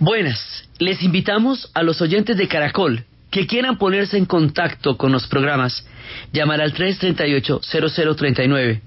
Buenas, 0.00 0.68
les 0.78 1.02
invitamos 1.02 1.72
a 1.74 1.82
los 1.82 2.00
oyentes 2.00 2.36
de 2.36 2.46
Caracol 2.46 3.02
que 3.32 3.48
quieran 3.48 3.78
ponerse 3.78 4.16
en 4.16 4.26
contacto 4.26 4.96
con 4.96 5.10
los 5.10 5.26
programas, 5.26 5.84
llamar 6.32 6.60
al 6.60 6.72
338-0039, 6.72 8.80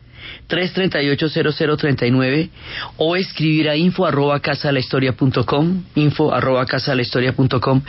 338-0039 0.48 2.50
o 2.96 3.18
escribir 3.18 3.68
a 3.68 3.76
info 3.76 4.06
arroba 4.06 4.40
casa 4.40 4.72
la 4.72 4.80
historia 4.80 5.12
punto 5.12 5.46
com, 5.46 5.84
info 5.96 6.34
arroba 6.34 6.66
casa 6.66 6.96
la 6.96 7.02
historia 7.02 7.34
punto 7.34 7.60
com, 7.60 7.82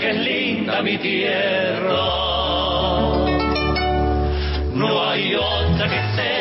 Que 0.00 0.10
es 0.10 0.16
linda 0.16 0.82
mi 0.82 0.96
tierra, 0.96 2.06
no 4.74 5.10
hay 5.10 5.34
otra 5.34 5.88
que 5.88 6.00
se 6.16 6.39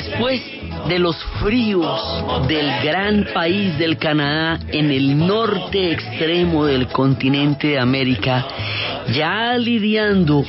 Después 0.00 0.40
de 0.88 0.98
los 0.98 1.14
fríos 1.42 2.00
del 2.48 2.66
gran 2.82 3.26
país 3.34 3.76
del 3.76 3.98
Canadá 3.98 4.58
en 4.68 4.90
el 4.90 5.18
norte 5.18 5.92
extremo 5.92 6.64
del 6.64 6.86
continente 6.88 7.66
de 7.66 7.78
América, 7.78 8.46
ya 9.12 9.58
lidiando 9.58 10.42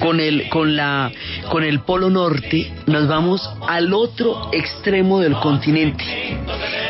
con 0.00 0.18
el 0.18 0.48
con 0.48 0.74
la 0.74 1.12
con 1.48 1.62
el 1.62 1.82
polo 1.82 2.10
norte, 2.10 2.72
nos 2.86 3.06
vamos 3.06 3.48
al 3.68 3.94
otro 3.94 4.50
extremo 4.52 5.20
del 5.20 5.34
continente. 5.34 6.04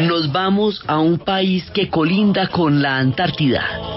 Nos 0.00 0.32
vamos 0.32 0.82
a 0.86 0.98
un 0.98 1.18
país 1.18 1.70
que 1.72 1.90
colinda 1.90 2.46
con 2.46 2.80
la 2.80 2.96
Antártida 2.96 3.95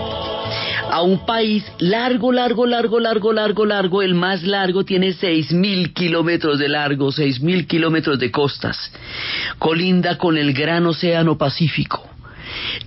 a 0.92 1.02
un 1.02 1.26
país 1.26 1.64
largo, 1.80 2.32
largo, 2.32 2.66
largo, 2.66 3.00
largo, 3.00 3.32
largo, 3.34 3.66
largo. 3.66 4.02
El 4.02 4.16
más 4.16 4.44
largo 4.44 4.84
tiene 4.84 5.14
seis 5.14 5.52
mil 5.52 5.94
kilómetros 5.94 6.60
de 6.60 6.70
largo, 6.70 7.12
seis 7.12 7.40
mil 7.40 7.68
kilómetros 7.68 8.20
de 8.20 8.32
costas. 8.32 8.92
Colinda 9.58 10.18
con 10.18 10.38
el 10.38 10.54
gran 10.54 10.86
océano 10.86 11.38
Pacífico, 11.38 12.10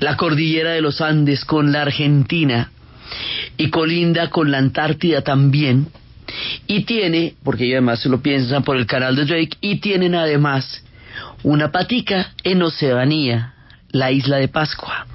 la 0.00 0.16
cordillera 0.16 0.72
de 0.72 0.82
los 0.82 1.00
Andes 1.00 1.44
con 1.44 1.72
la 1.72 1.82
Argentina 1.82 2.70
y 3.56 3.70
colinda 3.70 4.30
con 4.30 4.50
la 4.50 4.58
Antártida 4.58 5.22
también. 5.22 5.88
Y 6.66 6.84
tiene, 6.84 7.34
porque 7.44 7.64
ellos 7.64 7.74
además 7.78 8.00
se 8.00 8.08
lo 8.08 8.22
piensan 8.22 8.64
por 8.64 8.76
el 8.76 8.86
canal 8.86 9.16
de 9.16 9.26
Drake, 9.26 9.56
y 9.60 9.80
tienen 9.80 10.14
además 10.14 10.82
una 11.42 11.70
patica 11.70 12.32
en 12.42 12.62
Oceanía, 12.62 13.54
la 13.90 14.10
isla 14.12 14.38
de 14.38 14.48
Pascua. 14.48 15.06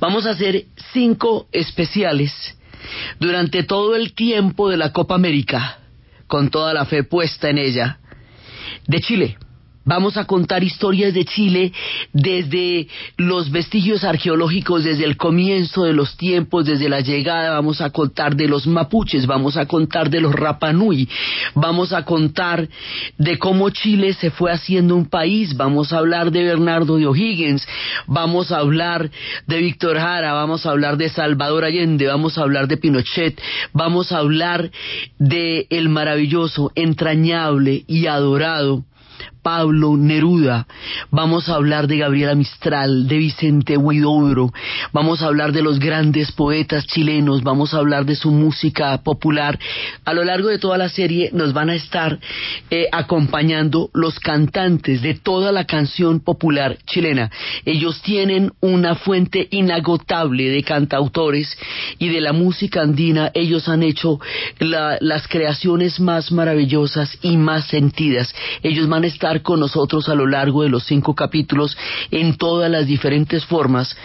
Vamos 0.00 0.26
a 0.26 0.30
hacer 0.30 0.64
cinco 0.92 1.48
especiales 1.52 2.32
durante 3.18 3.62
todo 3.62 3.96
el 3.96 4.14
tiempo 4.14 4.68
de 4.68 4.76
la 4.76 4.92
Copa 4.92 5.14
América, 5.14 5.78
con 6.26 6.50
toda 6.50 6.74
la 6.74 6.84
fe 6.84 7.04
puesta 7.04 7.48
en 7.48 7.58
ella, 7.58 7.98
de 8.86 9.00
Chile. 9.00 9.38
Vamos 9.86 10.16
a 10.16 10.24
contar 10.24 10.64
historias 10.64 11.14
de 11.14 11.24
Chile 11.24 11.72
desde 12.12 12.88
los 13.18 13.52
vestigios 13.52 14.02
arqueológicos, 14.02 14.82
desde 14.82 15.04
el 15.04 15.16
comienzo 15.16 15.84
de 15.84 15.92
los 15.92 16.16
tiempos, 16.16 16.66
desde 16.66 16.88
la 16.88 17.02
llegada. 17.02 17.52
Vamos 17.52 17.80
a 17.80 17.90
contar 17.90 18.34
de 18.34 18.48
los 18.48 18.66
mapuches, 18.66 19.28
vamos 19.28 19.56
a 19.56 19.66
contar 19.66 20.10
de 20.10 20.20
los 20.20 20.34
Rapanui, 20.34 21.08
vamos 21.54 21.92
a 21.92 22.04
contar 22.04 22.68
de 23.16 23.38
cómo 23.38 23.70
Chile 23.70 24.12
se 24.14 24.32
fue 24.32 24.50
haciendo 24.50 24.96
un 24.96 25.06
país. 25.08 25.56
Vamos 25.56 25.92
a 25.92 25.98
hablar 25.98 26.32
de 26.32 26.42
Bernardo 26.42 26.96
de 26.96 27.06
O'Higgins, 27.06 27.64
vamos 28.08 28.50
a 28.50 28.58
hablar 28.58 29.08
de 29.46 29.58
Víctor 29.58 29.98
Jara, 29.98 30.32
vamos 30.32 30.66
a 30.66 30.70
hablar 30.70 30.96
de 30.96 31.10
Salvador 31.10 31.64
Allende, 31.64 32.08
vamos 32.08 32.38
a 32.38 32.42
hablar 32.42 32.66
de 32.66 32.76
Pinochet, 32.76 33.40
vamos 33.72 34.10
a 34.10 34.18
hablar 34.18 34.68
de 35.20 35.68
el 35.70 35.88
maravilloso, 35.90 36.72
entrañable 36.74 37.84
y 37.86 38.08
adorado 38.08 38.84
Pablo 39.50 39.96
Neruda, 39.96 40.66
vamos 41.12 41.48
a 41.48 41.54
hablar 41.54 41.86
de 41.86 41.98
Gabriela 41.98 42.34
Mistral, 42.34 43.06
de 43.06 43.16
Vicente 43.18 43.76
Huidobro, 43.76 44.52
vamos 44.92 45.22
a 45.22 45.26
hablar 45.26 45.52
de 45.52 45.62
los 45.62 45.78
grandes 45.78 46.32
poetas 46.32 46.84
chilenos, 46.88 47.44
vamos 47.44 47.72
a 47.72 47.76
hablar 47.78 48.04
de 48.06 48.16
su 48.16 48.32
música 48.32 49.00
popular. 49.04 49.56
A 50.04 50.14
lo 50.14 50.24
largo 50.24 50.48
de 50.48 50.58
toda 50.58 50.76
la 50.78 50.88
serie 50.88 51.30
nos 51.32 51.52
van 51.52 51.70
a 51.70 51.76
estar 51.76 52.18
eh, 52.70 52.88
acompañando 52.90 53.88
los 53.94 54.18
cantantes 54.18 55.00
de 55.00 55.14
toda 55.14 55.52
la 55.52 55.64
canción 55.64 56.18
popular 56.18 56.78
chilena. 56.84 57.30
Ellos 57.64 58.02
tienen 58.02 58.50
una 58.60 58.96
fuente 58.96 59.46
inagotable 59.52 60.48
de 60.50 60.64
cantautores 60.64 61.56
y 62.00 62.08
de 62.08 62.20
la 62.20 62.32
música 62.32 62.82
andina. 62.82 63.30
Ellos 63.32 63.68
han 63.68 63.84
hecho 63.84 64.18
la- 64.58 64.98
las 65.00 65.28
creaciones 65.28 66.00
más 66.00 66.32
maravillosas 66.32 67.16
y 67.22 67.36
más 67.36 67.68
sentidas. 67.68 68.34
Ellos 68.64 68.88
van 68.88 69.04
a 69.04 69.06
estar 69.06 69.35
con 69.42 69.60
nosotros 69.60 70.08
a 70.08 70.14
lo 70.14 70.26
largo 70.26 70.62
de 70.62 70.68
los 70.68 70.84
cinco 70.84 71.14
capítulos 71.14 71.76
en 72.10 72.36
todas 72.36 72.70
las 72.70 72.86
diferentes 72.86 73.44
formas, 73.44 73.96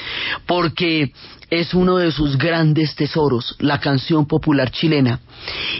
porque 0.46 1.12
es 1.50 1.74
uno 1.74 1.98
de 1.98 2.12
sus 2.12 2.38
grandes 2.38 2.96
tesoros, 2.96 3.56
la 3.60 3.80
canción 3.80 4.26
popular 4.26 4.72
chilena. 4.72 5.20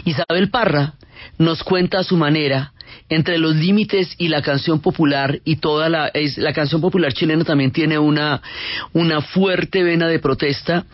Isabel 0.04 0.50
Parra 0.50 0.94
nos 1.38 1.62
cuenta 1.62 2.00
a 2.00 2.04
su 2.04 2.16
manera 2.16 2.71
entre 3.14 3.38
los 3.38 3.54
límites 3.54 4.14
y 4.16 4.28
la 4.28 4.40
canción 4.40 4.80
popular 4.80 5.40
y 5.44 5.56
toda 5.56 5.88
la 5.88 6.08
es, 6.08 6.38
la 6.38 6.52
canción 6.52 6.80
popular 6.80 7.12
chilena 7.12 7.44
también 7.44 7.70
tiene 7.70 7.98
una 7.98 8.40
una 8.92 9.20
fuerte 9.20 9.82
vena 9.82 10.08
de 10.08 10.18
protesta, 10.18 10.86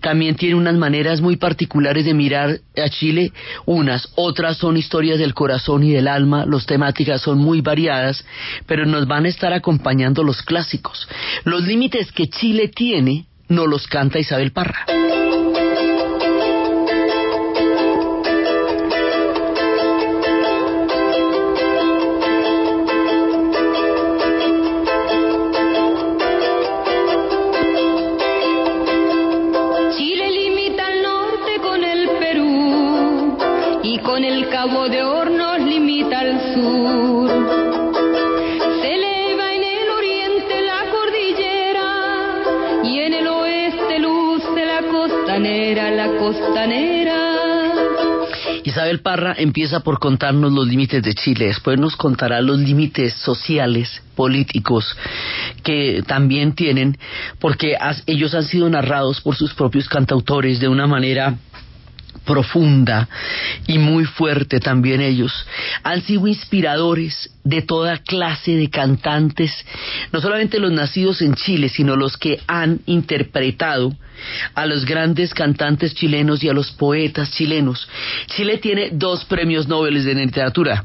también 0.00 0.36
tiene 0.36 0.54
unas 0.54 0.76
maneras 0.76 1.20
muy 1.20 1.36
particulares 1.36 2.04
de 2.04 2.14
mirar 2.14 2.60
a 2.76 2.88
Chile, 2.88 3.32
unas, 3.66 4.08
otras 4.14 4.56
son 4.56 4.76
historias 4.76 5.18
del 5.18 5.34
corazón 5.34 5.84
y 5.84 5.92
del 5.92 6.08
alma, 6.08 6.46
las 6.46 6.64
temáticas 6.64 7.20
son 7.20 7.38
muy 7.38 7.60
variadas, 7.60 8.24
pero 8.66 8.86
nos 8.86 9.06
van 9.06 9.26
a 9.26 9.28
estar 9.28 9.52
acompañando 9.52 10.22
los 10.22 10.42
clásicos. 10.42 11.08
Los 11.44 11.66
límites 11.66 12.10
que 12.12 12.28
Chile 12.28 12.68
tiene 12.68 13.26
no 13.48 13.66
los 13.66 13.86
canta 13.86 14.18
Isabel 14.18 14.52
Parra. 14.52 15.25
Empieza 49.36 49.80
por 49.80 49.98
contarnos 49.98 50.52
los 50.52 50.66
límites 50.66 51.02
de 51.02 51.14
Chile, 51.14 51.46
después 51.46 51.78
nos 51.78 51.96
contará 51.96 52.40
los 52.40 52.58
límites 52.58 53.14
sociales, 53.14 54.02
políticos 54.14 54.96
que 55.62 56.02
también 56.06 56.54
tienen, 56.54 56.96
porque 57.38 57.76
ellos 58.06 58.34
han 58.34 58.44
sido 58.44 58.68
narrados 58.68 59.20
por 59.20 59.36
sus 59.36 59.54
propios 59.54 59.88
cantautores 59.88 60.58
de 60.58 60.68
una 60.68 60.86
manera 60.86 61.36
profunda 62.26 63.08
y 63.66 63.78
muy 63.78 64.04
fuerte 64.04 64.60
también 64.60 65.00
ellos. 65.00 65.32
Han 65.82 66.02
sido 66.02 66.26
inspiradores 66.26 67.30
de 67.44 67.62
toda 67.62 67.98
clase 67.98 68.56
de 68.56 68.68
cantantes, 68.68 69.52
no 70.12 70.20
solamente 70.20 70.58
los 70.58 70.72
nacidos 70.72 71.22
en 71.22 71.34
Chile, 71.34 71.70
sino 71.70 71.96
los 71.96 72.18
que 72.18 72.40
han 72.46 72.80
interpretado 72.86 73.94
a 74.54 74.66
los 74.66 74.84
grandes 74.84 75.32
cantantes 75.32 75.94
chilenos 75.94 76.42
y 76.42 76.48
a 76.48 76.52
los 76.52 76.72
poetas 76.72 77.30
chilenos. 77.30 77.88
Chile 78.26 78.58
tiene 78.58 78.90
dos 78.92 79.24
premios 79.24 79.68
Nobel 79.68 80.04
de 80.04 80.14
literatura 80.14 80.84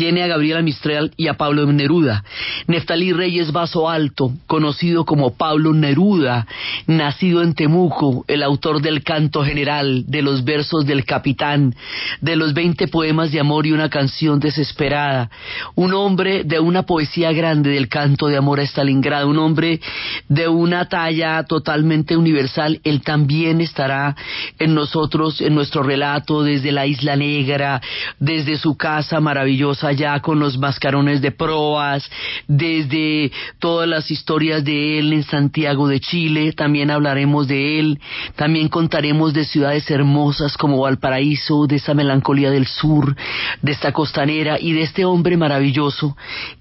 tiene 0.00 0.22
a 0.22 0.28
Gabriela 0.28 0.62
Mistral 0.62 1.12
y 1.18 1.28
a 1.28 1.34
Pablo 1.34 1.70
Neruda. 1.70 2.24
Neftalí 2.66 3.12
Reyes 3.12 3.52
Vaso 3.52 3.90
Alto, 3.90 4.32
conocido 4.46 5.04
como 5.04 5.34
Pablo 5.36 5.74
Neruda, 5.74 6.46
nacido 6.86 7.42
en 7.42 7.52
Temuco, 7.52 8.24
el 8.26 8.42
autor 8.42 8.80
del 8.80 9.02
canto 9.02 9.44
general, 9.44 10.04
de 10.06 10.22
los 10.22 10.42
versos 10.42 10.86
del 10.86 11.04
capitán, 11.04 11.74
de 12.22 12.34
los 12.34 12.54
veinte 12.54 12.88
poemas 12.88 13.30
de 13.30 13.40
amor 13.40 13.66
y 13.66 13.72
una 13.72 13.90
canción 13.90 14.40
desesperada, 14.40 15.30
un 15.74 15.92
hombre 15.92 16.44
de 16.44 16.60
una 16.60 16.84
poesía 16.84 17.32
grande 17.32 17.68
del 17.68 17.88
canto 17.88 18.28
de 18.28 18.38
amor 18.38 18.60
a 18.60 18.62
Stalingrado, 18.62 19.28
un 19.28 19.36
hombre 19.36 19.82
de 20.28 20.48
una 20.48 20.88
talla 20.88 21.44
totalmente 21.44 22.16
universal, 22.16 22.80
él 22.84 23.02
también 23.02 23.60
estará 23.60 24.16
en 24.58 24.74
nosotros, 24.74 25.42
en 25.42 25.54
nuestro 25.54 25.82
relato, 25.82 26.42
desde 26.42 26.72
la 26.72 26.86
Isla 26.86 27.16
Negra, 27.16 27.82
desde 28.18 28.56
su 28.56 28.78
casa 28.78 29.20
maravillosa 29.20 29.89
allá 29.90 30.20
con 30.20 30.38
los 30.38 30.58
mascarones 30.58 31.20
de 31.20 31.32
proas, 31.32 32.08
desde 32.48 33.30
todas 33.58 33.88
las 33.88 34.10
historias 34.10 34.64
de 34.64 34.98
él 34.98 35.12
en 35.12 35.22
Santiago 35.22 35.88
de 35.88 36.00
Chile, 36.00 36.52
también 36.52 36.90
hablaremos 36.90 37.46
de 37.46 37.78
él, 37.78 38.00
también 38.36 38.68
contaremos 38.68 39.32
de 39.34 39.44
ciudades 39.44 39.90
hermosas 39.90 40.56
como 40.56 40.80
Valparaíso, 40.80 41.66
de 41.66 41.76
esa 41.76 41.94
melancolía 41.94 42.50
del 42.50 42.66
sur, 42.66 43.16
de 43.62 43.72
esta 43.72 43.92
costanera 43.92 44.58
y 44.60 44.72
de 44.72 44.82
este 44.82 45.04
hombre 45.04 45.36
maravilloso 45.36 46.16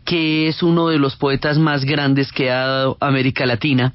que 0.06 0.48
es 0.48 0.64
uno 0.64 0.88
de 0.88 0.98
los 0.98 1.16
poetas 1.16 1.58
más 1.58 1.86
grandes 1.86 2.32
que 2.32 2.50
ha 2.50 2.66
dado 2.66 2.98
América 3.00 3.46
Latina 3.46 3.94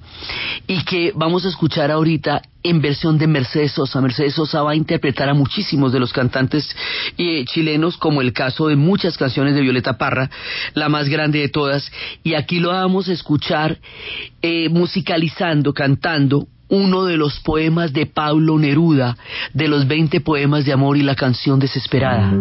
y 0.67 0.85
que 0.85 1.13
vamos 1.15 1.45
a 1.45 1.49
escuchar 1.49 1.91
ahorita 1.91 2.43
en 2.65 2.81
versión 2.81 3.19
de 3.19 3.27
Mercedes 3.27 3.73
Sosa. 3.73 4.01
Mercedes 4.01 4.35
Sosa 4.35 4.63
va 4.63 4.73
a 4.73 4.77
interpretar 4.77 5.29
a 5.29 5.35
muchísimos 5.35 5.93
de 5.93 6.01
los 6.01 6.13
cantantes 6.13 6.75
eh, 7.19 7.45
chilenos, 7.45 7.97
como 7.99 8.23
el 8.23 8.33
caso 8.33 8.69
de 8.69 8.77
muchas 8.77 9.17
canciones 9.17 9.55
de 9.55 9.61
Violeta 9.61 9.99
Parra, 9.99 10.31
la 10.73 10.89
más 10.89 11.09
grande 11.09 11.41
de 11.41 11.51
todas, 11.51 11.93
y 12.25 12.35
aquí 12.35 12.59
lo 12.59 12.71
vamos 12.71 13.09
a 13.09 13.13
escuchar 13.13 13.79
eh, 14.43 14.69
musicalizando, 14.71 15.75
cantando 15.75 16.49
uno 16.69 17.05
de 17.05 17.19
los 17.19 17.39
poemas 17.41 17.93
de 17.93 18.07
Pablo 18.07 18.59
Neruda, 18.59 19.17
de 19.53 19.69
los 19.69 19.87
20 19.87 20.21
poemas 20.23 20.65
de 20.65 20.73
amor 20.73 20.97
y 20.97 21.03
la 21.03 21.15
canción 21.15 21.59
desesperada. 21.59 22.33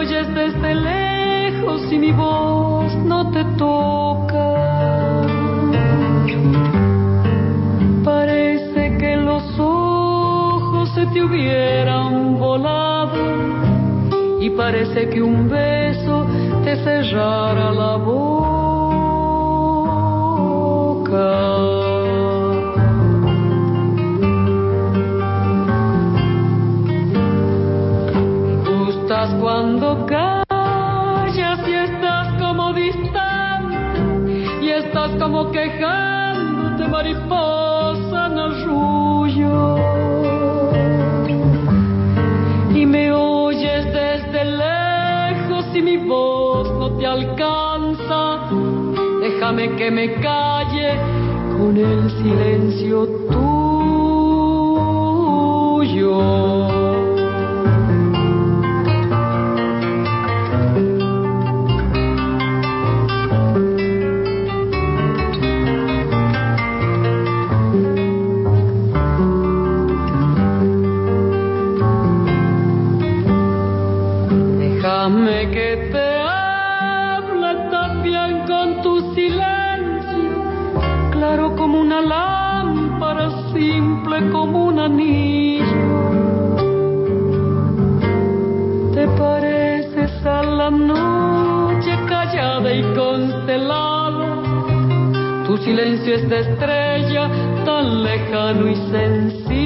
Oyes 0.00 0.34
desde 0.34 0.74
lejos 0.74 1.92
y 1.92 1.98
mi 1.98 2.10
voz 2.10 2.94
no 3.04 3.30
te 3.30 3.44
toca. 3.58 4.46
Parece 8.02 8.96
que 8.96 9.16
los 9.16 9.42
ojos 9.58 10.88
se 10.94 11.04
te 11.08 11.22
hubieran 11.22 12.38
volado 12.38 13.20
y 14.40 14.48
parece 14.48 15.10
que 15.10 15.20
un 15.20 15.50
beso 15.50 16.26
te 16.64 16.76
cerrara 16.82 17.70
la 17.70 17.96
boca. 17.96 18.40
Como 35.30 35.52
quejándote 35.52 36.88
mariposa 36.88 38.26
en 38.26 38.38
arrullo 38.38 39.76
y 42.74 42.84
me 42.84 43.12
oyes 43.12 43.84
desde 43.92 44.44
lejos 44.44 45.66
y 45.72 45.82
mi 45.82 45.98
voz 45.98 46.72
no 46.78 46.90
te 46.96 47.06
alcanza. 47.06 48.50
Déjame 49.20 49.76
que 49.76 49.90
me 49.92 50.14
calle 50.14 50.98
con 51.56 51.76
el 51.76 52.10
silencio 52.10 53.06
tuyo 53.28 53.49
silencio 95.64 96.14
es 96.14 96.28
de 96.28 96.40
estrella, 96.40 97.30
tan 97.64 98.02
lejano 98.02 98.68
y 98.68 98.76
sencillo. 98.90 99.60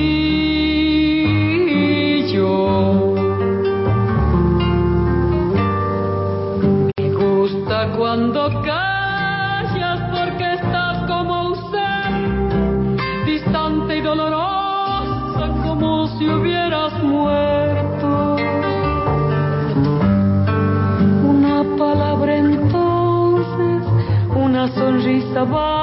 Me 6.97 7.11
gusta 7.11 7.93
cuando 7.97 8.49
callas 8.63 10.01
porque 10.11 10.55
estás 10.55 11.07
como 11.07 11.35
ausente, 11.35 13.03
distante 13.27 13.97
y 13.99 14.01
dolorosa 14.01 15.49
como 15.65 16.09
si 16.19 16.29
hubieras 16.29 16.93
muerto. 17.03 18.37
Una 21.25 21.63
palabra 21.77 22.37
entonces, 22.37 23.83
una 24.35 24.69
sonrisa 24.75 25.45
va 25.45 25.74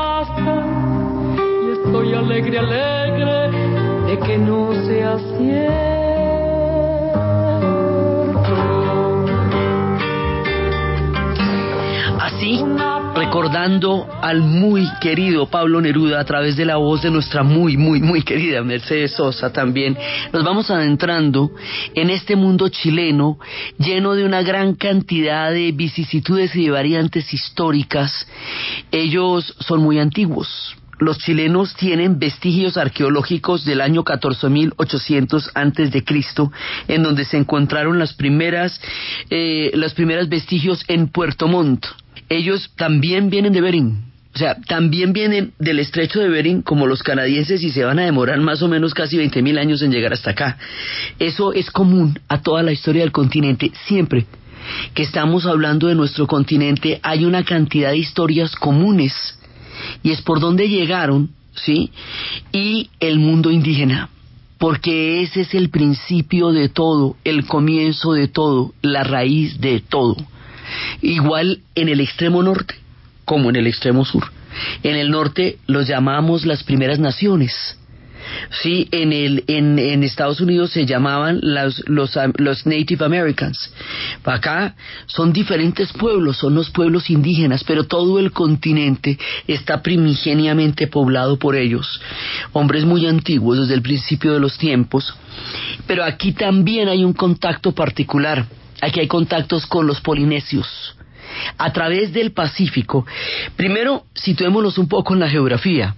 alegre, 2.61 3.51
de 4.07 4.19
que 4.19 4.37
no 4.37 4.73
sea 4.85 5.17
cierto. 5.37 5.91
recordando 13.31 14.07
al 14.21 14.41
muy 14.41 14.85
querido 14.99 15.45
Pablo 15.45 15.79
Neruda 15.79 16.19
a 16.19 16.25
través 16.25 16.57
de 16.57 16.65
la 16.65 16.75
voz 16.75 17.01
de 17.01 17.11
nuestra 17.11 17.43
muy, 17.43 17.77
muy, 17.77 18.01
muy 18.01 18.23
querida 18.23 18.61
Mercedes 18.61 19.13
Sosa 19.13 19.53
también, 19.53 19.97
nos 20.33 20.43
vamos 20.43 20.69
adentrando 20.69 21.51
en 21.93 22.09
este 22.09 22.35
mundo 22.35 22.67
chileno 22.67 23.39
lleno 23.77 24.15
de 24.15 24.25
una 24.25 24.41
gran 24.41 24.75
cantidad 24.75 25.51
de 25.51 25.71
vicisitudes 25.71 26.55
y 26.55 26.69
variantes 26.69 27.33
históricas. 27.33 28.27
Ellos 28.91 29.55
son 29.59 29.81
muy 29.81 29.99
antiguos, 29.99 30.75
los 31.01 31.17
chilenos 31.17 31.75
tienen 31.75 32.17
vestigios 32.17 32.77
arqueológicos 32.77 33.65
del 33.65 33.81
año 33.81 34.03
14.800 34.05 35.51
antes 35.53 35.91
de 35.91 36.03
Cristo, 36.05 36.51
en 36.87 37.03
donde 37.03 37.25
se 37.25 37.37
encontraron 37.37 37.99
las 37.99 38.13
primeras, 38.13 38.79
eh, 39.29 39.71
los 39.73 39.93
primeros 39.93 40.29
vestigios 40.29 40.83
en 40.87 41.09
Puerto 41.09 41.47
Montt 41.49 41.85
ellos 42.31 42.71
también 42.77 43.29
vienen 43.29 43.53
de 43.53 43.61
Bering. 43.61 44.11
O 44.33 44.37
sea, 44.37 44.55
también 44.55 45.11
vienen 45.11 45.51
del 45.59 45.79
estrecho 45.79 46.21
de 46.21 46.29
Bering 46.29 46.61
como 46.61 46.87
los 46.87 47.03
canadienses 47.03 47.61
y 47.63 47.71
se 47.71 47.83
van 47.83 47.99
a 47.99 48.05
demorar 48.05 48.39
más 48.39 48.61
o 48.61 48.69
menos 48.69 48.93
casi 48.93 49.17
20.000 49.17 49.59
años 49.59 49.81
en 49.81 49.91
llegar 49.91 50.13
hasta 50.13 50.31
acá. 50.31 50.57
Eso 51.19 51.51
es 51.51 51.69
común 51.69 52.17
a 52.29 52.41
toda 52.41 52.63
la 52.63 52.71
historia 52.71 53.01
del 53.01 53.11
continente. 53.11 53.71
Siempre 53.85 54.25
que 54.93 55.03
estamos 55.03 55.45
hablando 55.45 55.87
de 55.87 55.95
nuestro 55.95 56.27
continente 56.27 57.01
hay 57.03 57.25
una 57.25 57.43
cantidad 57.43 57.89
de 57.89 57.97
historias 57.97 58.55
comunes 58.55 59.13
y 60.03 60.11
es 60.11 60.21
por 60.21 60.39
donde 60.39 60.69
llegaron, 60.69 61.29
¿sí? 61.53 61.91
Y 62.51 62.89
el 62.99 63.19
mundo 63.19 63.51
indígena 63.51 64.09
porque 64.61 65.23
ese 65.23 65.41
es 65.41 65.55
el 65.55 65.71
principio 65.71 66.51
de 66.51 66.69
todo, 66.69 67.15
el 67.23 67.47
comienzo 67.47 68.13
de 68.13 68.27
todo, 68.27 68.75
la 68.83 69.03
raíz 69.03 69.59
de 69.59 69.79
todo. 69.79 70.15
Igual 71.01 71.61
en 71.73 71.89
el 71.89 71.99
extremo 71.99 72.43
norte 72.43 72.75
como 73.25 73.49
en 73.49 73.55
el 73.55 73.65
extremo 73.65 74.05
sur. 74.05 74.31
En 74.83 74.95
el 74.97 75.09
norte 75.09 75.57
los 75.65 75.87
llamamos 75.87 76.45
las 76.45 76.63
primeras 76.63 76.99
naciones. 76.99 77.79
Sí, 78.61 78.87
en, 78.91 79.13
el, 79.13 79.43
en, 79.47 80.03
Estados 80.03 80.41
Unidos 80.41 80.71
se 80.71 80.85
llamaban 80.85 81.39
los, 81.41 81.83
los, 81.87 82.17
los, 82.37 82.65
Native 82.65 83.05
Americans. 83.05 83.71
Acá 84.23 84.75
son 85.05 85.33
diferentes 85.33 85.91
pueblos, 85.93 86.37
son 86.37 86.55
los 86.55 86.69
pueblos 86.69 87.09
indígenas, 87.09 87.63
pero 87.63 87.85
todo 87.85 88.19
el 88.19 88.31
continente 88.31 89.17
está 89.47 89.81
primigeniamente 89.81 90.87
poblado 90.87 91.37
por 91.37 91.55
ellos. 91.55 92.01
Hombres 92.53 92.85
muy 92.85 93.05
antiguos 93.05 93.59
desde 93.59 93.73
el 93.73 93.81
principio 93.81 94.33
de 94.33 94.39
los 94.39 94.57
tiempos. 94.57 95.13
Pero 95.87 96.03
aquí 96.03 96.33
también 96.33 96.89
hay 96.89 97.03
un 97.03 97.13
contacto 97.13 97.71
particular 97.71 98.45
Aquí 98.81 98.99
hay 98.99 99.07
contactos 99.07 99.67
con 99.67 99.85
los 99.85 100.01
polinesios 100.01 100.95
a 101.57 101.71
través 101.71 102.11
del 102.11 102.33
Pacífico. 102.33 103.05
Primero, 103.55 104.05
situémonos 104.13 104.77
un 104.77 104.89
poco 104.89 105.13
en 105.13 105.21
la 105.21 105.29
geografía. 105.29 105.95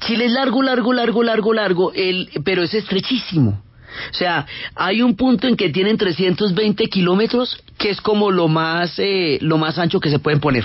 Chile 0.00 0.26
es 0.26 0.32
largo, 0.32 0.62
largo, 0.62 0.92
largo, 0.92 1.22
largo, 1.22 1.52
largo, 1.52 1.92
el, 1.94 2.28
pero 2.44 2.62
es 2.62 2.74
estrechísimo. 2.74 3.62
O 4.10 4.14
sea, 4.14 4.46
hay 4.74 5.02
un 5.02 5.16
punto 5.16 5.48
en 5.48 5.56
que 5.56 5.70
tienen 5.70 5.96
320 5.96 6.86
kilómetros, 6.86 7.62
que 7.78 7.90
es 7.90 8.00
como 8.00 8.30
lo 8.30 8.48
más, 8.48 8.98
eh, 8.98 9.38
lo 9.40 9.58
más 9.58 9.78
ancho 9.78 10.00
que 10.00 10.10
se 10.10 10.18
pueden 10.18 10.40
poner. 10.40 10.64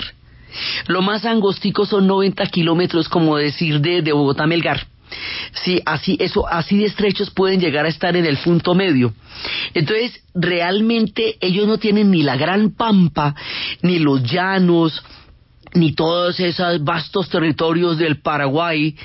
Lo 0.86 1.02
más 1.02 1.24
angostico 1.24 1.84
son 1.84 2.06
90 2.06 2.46
kilómetros, 2.46 3.08
como 3.08 3.36
decir, 3.36 3.80
de, 3.80 4.02
de 4.02 4.12
Bogotá 4.12 4.44
a 4.44 4.46
Melgar. 4.46 4.86
Sí, 5.64 5.80
así, 5.84 6.16
eso, 6.20 6.46
así 6.48 6.78
de 6.78 6.86
estrechos 6.86 7.30
pueden 7.30 7.60
llegar 7.60 7.86
a 7.86 7.88
estar 7.88 8.16
en 8.16 8.26
el 8.26 8.36
punto 8.38 8.74
medio. 8.74 9.14
Entonces, 9.74 10.22
realmente 10.34 11.36
ellos 11.40 11.66
no 11.66 11.78
tienen 11.78 12.10
ni 12.10 12.22
la 12.22 12.36
gran 12.36 12.74
pampa, 12.74 13.34
ni 13.82 13.98
los 13.98 14.22
llanos, 14.22 15.02
ni 15.74 15.92
todos 15.92 16.40
esos 16.40 16.82
vastos 16.82 17.28
territorios 17.28 17.98
del 17.98 18.20
Paraguay. 18.20 18.96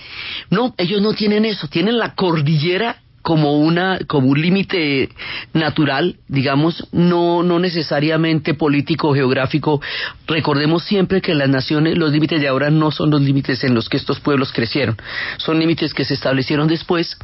No, 0.50 0.74
ellos 0.78 1.02
no 1.02 1.14
tienen 1.14 1.46
eso, 1.46 1.68
tienen 1.68 1.98
la 1.98 2.16
cordillera 2.16 2.98
como 3.22 3.60
una 3.60 4.00
como 4.08 4.30
un 4.30 4.42
límite 4.42 5.10
natural, 5.54 6.18
digamos, 6.28 6.88
no 6.92 7.44
no 7.44 7.60
necesariamente 7.60 8.54
político 8.54 9.14
geográfico. 9.14 9.82
Recordemos 10.26 10.84
siempre 10.84 11.22
que 11.22 11.36
las 11.36 11.50
naciones, 11.50 11.98
los 11.98 12.12
límites 12.12 12.40
de 12.40 12.48
ahora 12.48 12.70
no 12.70 12.92
son 12.92 13.10
los 13.12 13.22
límites 13.22 13.64
en 13.64 13.76
los 13.76 13.90
que 13.90 13.98
estos 13.98 14.20
pueblos 14.20 14.54
crecieron, 14.54 14.98
son 15.38 15.60
límites 15.60 15.94
que 15.94 16.06
se 16.06 16.14
establecieron 16.14 16.68
después. 16.68 17.18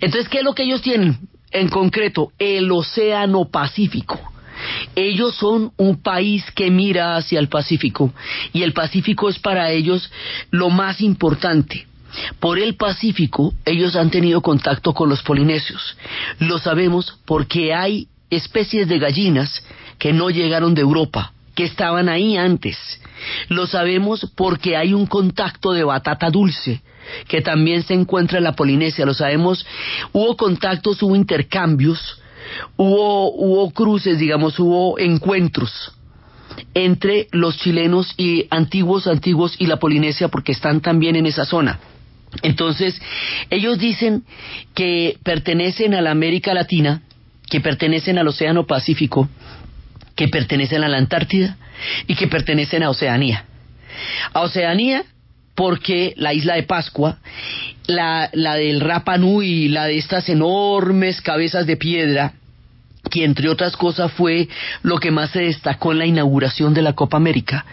Entonces, 0.00 0.28
¿qué 0.28 0.38
es 0.38 0.44
lo 0.44 0.54
que 0.54 0.62
ellos 0.62 0.80
tienen? 0.82 1.18
En 1.50 1.68
concreto, 1.68 2.32
el 2.38 2.70
Océano 2.70 3.50
Pacífico. 3.50 4.18
Ellos 4.94 5.34
son 5.36 5.72
un 5.76 6.02
país 6.02 6.44
que 6.54 6.70
mira 6.70 7.16
hacia 7.16 7.38
el 7.38 7.48
Pacífico 7.48 8.12
y 8.52 8.62
el 8.62 8.72
Pacífico 8.72 9.28
es 9.28 9.38
para 9.38 9.70
ellos 9.70 10.10
lo 10.50 10.70
más 10.70 11.00
importante. 11.00 11.86
Por 12.40 12.58
el 12.58 12.74
Pacífico 12.76 13.54
ellos 13.64 13.96
han 13.96 14.10
tenido 14.10 14.40
contacto 14.40 14.92
con 14.92 15.08
los 15.08 15.22
polinesios. 15.22 15.96
Lo 16.38 16.58
sabemos 16.58 17.18
porque 17.24 17.72
hay 17.72 18.08
especies 18.30 18.88
de 18.88 18.98
gallinas 18.98 19.62
que 19.98 20.12
no 20.12 20.30
llegaron 20.30 20.74
de 20.74 20.82
Europa, 20.82 21.32
que 21.54 21.64
estaban 21.64 22.08
ahí 22.08 22.36
antes. 22.36 22.76
Lo 23.48 23.66
sabemos 23.66 24.30
porque 24.34 24.76
hay 24.76 24.94
un 24.94 25.06
contacto 25.06 25.72
de 25.72 25.84
batata 25.84 26.30
dulce 26.30 26.82
que 27.28 27.42
también 27.42 27.82
se 27.82 27.94
encuentra 27.94 28.38
en 28.38 28.44
la 28.44 28.54
Polinesia. 28.54 29.06
Lo 29.06 29.14
sabemos, 29.14 29.66
hubo 30.12 30.36
contactos, 30.36 31.02
hubo 31.02 31.16
intercambios, 31.16 32.19
hubo, 32.76 33.32
hubo 33.32 33.70
cruces, 33.70 34.18
digamos, 34.18 34.58
hubo 34.58 34.98
encuentros 34.98 35.92
entre 36.74 37.28
los 37.32 37.58
chilenos 37.58 38.14
y 38.16 38.46
antiguos, 38.50 39.06
antiguos 39.06 39.54
y 39.58 39.66
la 39.66 39.78
Polinesia 39.78 40.28
porque 40.28 40.52
están 40.52 40.80
también 40.80 41.16
en 41.16 41.26
esa 41.26 41.44
zona. 41.44 41.78
Entonces, 42.42 43.00
ellos 43.50 43.78
dicen 43.78 44.24
que 44.74 45.18
pertenecen 45.22 45.94
a 45.94 46.00
la 46.00 46.12
América 46.12 46.54
Latina, 46.54 47.02
que 47.48 47.60
pertenecen 47.60 48.18
al 48.18 48.28
Océano 48.28 48.66
Pacífico, 48.66 49.28
que 50.14 50.28
pertenecen 50.28 50.84
a 50.84 50.88
la 50.88 50.98
Antártida 50.98 51.56
y 52.06 52.14
que 52.14 52.28
pertenecen 52.28 52.82
a 52.82 52.90
Oceanía. 52.90 53.44
A 54.32 54.42
Oceanía 54.42 55.04
porque 55.56 56.14
la 56.16 56.32
isla 56.32 56.54
de 56.54 56.62
Pascua, 56.62 57.18
la, 57.86 58.30
la 58.32 58.54
del 58.54 58.80
Rapa 58.80 59.18
Nui, 59.18 59.68
la 59.68 59.86
de 59.86 59.98
estas 59.98 60.28
enormes 60.28 61.20
cabezas 61.20 61.66
de 61.66 61.76
piedra, 61.76 62.34
que 63.10 63.24
entre 63.24 63.48
otras 63.48 63.76
cosas 63.76 64.10
fue 64.12 64.48
lo 64.82 64.98
que 64.98 65.10
más 65.10 65.30
se 65.30 65.42
destacó 65.42 65.92
en 65.92 65.98
la 65.98 66.06
inauguración 66.06 66.72
de 66.72 66.82
la 66.82 66.94
Copa 66.94 67.16
América. 67.18 67.66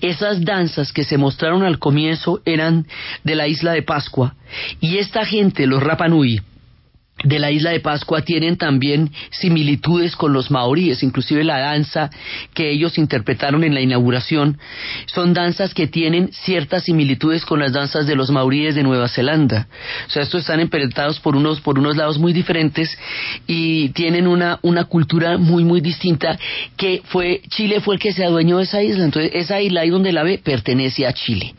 Esas 0.00 0.44
danzas 0.44 0.92
que 0.92 1.04
se 1.04 1.18
mostraron 1.18 1.64
al 1.64 1.78
comienzo 1.78 2.40
eran 2.44 2.86
de 3.24 3.34
la 3.34 3.48
isla 3.48 3.72
de 3.72 3.82
Pascua 3.82 4.34
y 4.80 4.98
esta 4.98 5.24
gente, 5.24 5.66
los 5.66 5.82
Rapanui, 5.82 6.40
de 7.22 7.38
la 7.38 7.50
isla 7.50 7.70
de 7.70 7.80
Pascua 7.80 8.22
tienen 8.22 8.56
también 8.56 9.10
similitudes 9.30 10.16
con 10.16 10.32
los 10.32 10.50
maoríes, 10.50 11.02
inclusive 11.02 11.44
la 11.44 11.58
danza 11.58 12.10
que 12.52 12.70
ellos 12.70 12.98
interpretaron 12.98 13.62
en 13.64 13.72
la 13.72 13.80
inauguración 13.80 14.58
son 15.06 15.32
danzas 15.32 15.74
que 15.74 15.86
tienen 15.86 16.32
ciertas 16.32 16.84
similitudes 16.84 17.44
con 17.44 17.60
las 17.60 17.72
danzas 17.72 18.06
de 18.06 18.16
los 18.16 18.30
maoríes 18.30 18.74
de 18.74 18.82
Nueva 18.82 19.08
Zelanda. 19.08 19.68
O 20.06 20.10
sea, 20.10 20.22
estos 20.22 20.42
están 20.42 20.60
emparentados 20.60 21.20
por 21.20 21.36
unos 21.36 21.60
por 21.60 21.78
unos 21.78 21.96
lados 21.96 22.18
muy 22.18 22.32
diferentes 22.32 22.98
y 23.46 23.90
tienen 23.90 24.26
una 24.26 24.58
una 24.62 24.84
cultura 24.84 25.38
muy 25.38 25.64
muy 25.64 25.80
distinta 25.80 26.38
que 26.76 27.00
fue 27.04 27.42
Chile 27.48 27.80
fue 27.80 27.94
el 27.94 28.00
que 28.00 28.12
se 28.12 28.24
adueñó 28.24 28.58
de 28.58 28.64
esa 28.64 28.82
isla, 28.82 29.04
entonces 29.04 29.30
esa 29.34 29.60
isla 29.60 29.82
ahí 29.82 29.90
donde 29.90 30.12
la 30.12 30.24
ve 30.24 30.38
pertenece 30.42 31.06
a 31.06 31.12
Chile. 31.12 31.54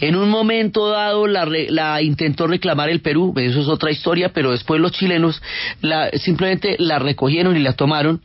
En 0.00 0.16
un 0.16 0.30
momento 0.30 0.88
dado 0.88 1.26
la, 1.26 1.46
la 1.46 2.02
intentó 2.02 2.46
reclamar 2.46 2.88
el 2.88 3.00
Perú, 3.00 3.34
eso 3.36 3.60
es 3.60 3.68
otra 3.68 3.90
historia, 3.90 4.30
pero 4.30 4.50
después 4.50 4.80
los 4.80 4.94
la, 5.08 6.10
simplemente 6.10 6.76
la 6.78 6.98
recogieron 6.98 7.56
y 7.56 7.60
la 7.60 7.72
tomaron. 7.72 8.20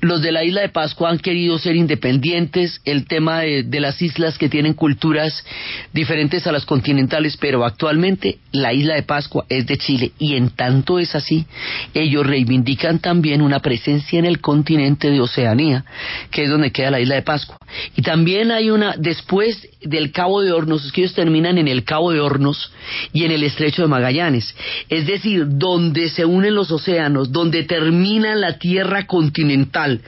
Los 0.00 0.22
de 0.22 0.32
la 0.32 0.44
isla 0.44 0.62
de 0.62 0.68
Pascua 0.68 1.10
han 1.10 1.18
querido 1.18 1.58
ser 1.58 1.76
independientes, 1.76 2.80
el 2.84 3.06
tema 3.06 3.40
de, 3.40 3.62
de 3.62 3.80
las 3.80 4.00
islas 4.02 4.38
que 4.38 4.48
tienen 4.48 4.74
culturas 4.74 5.44
diferentes 5.92 6.46
a 6.46 6.52
las 6.52 6.64
continentales, 6.64 7.36
pero 7.36 7.64
actualmente 7.64 8.38
la 8.52 8.72
isla 8.72 8.94
de 8.94 9.02
Pascua 9.02 9.44
es 9.48 9.66
de 9.66 9.78
Chile 9.78 10.12
y 10.18 10.36
en 10.36 10.50
tanto 10.50 10.98
es 10.98 11.14
así, 11.14 11.46
ellos 11.94 12.26
reivindican 12.26 12.98
también 12.98 13.42
una 13.42 13.60
presencia 13.60 14.18
en 14.18 14.24
el 14.24 14.40
continente 14.40 15.10
de 15.10 15.20
Oceanía, 15.20 15.84
que 16.30 16.44
es 16.44 16.50
donde 16.50 16.72
queda 16.72 16.90
la 16.90 17.00
isla 17.00 17.16
de 17.16 17.22
Pascua. 17.22 17.58
Y 17.96 18.02
también 18.02 18.50
hay 18.50 18.70
una, 18.70 18.94
después 18.96 19.68
del 19.80 20.12
Cabo 20.12 20.40
de 20.40 20.52
Hornos, 20.52 20.90
que 20.92 21.02
ellos 21.02 21.14
terminan 21.14 21.58
en 21.58 21.68
el 21.68 21.84
Cabo 21.84 22.12
de 22.12 22.20
Hornos 22.20 22.72
y 23.12 23.24
en 23.24 23.32
el 23.32 23.42
Estrecho 23.42 23.82
de 23.82 23.88
Magallanes, 23.88 24.54
es 24.88 25.06
decir, 25.06 25.44
donde 25.46 26.08
se 26.08 26.24
unen 26.24 26.54
los 26.54 26.70
océanos, 26.70 27.32
donde 27.32 27.64
termina 27.64 28.34
la 28.34 28.58
tierra 28.58 29.06
continental 29.06 30.00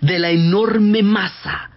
de 0.00 0.18
la 0.18 0.30
enorme 0.30 1.02
masa 1.02 1.70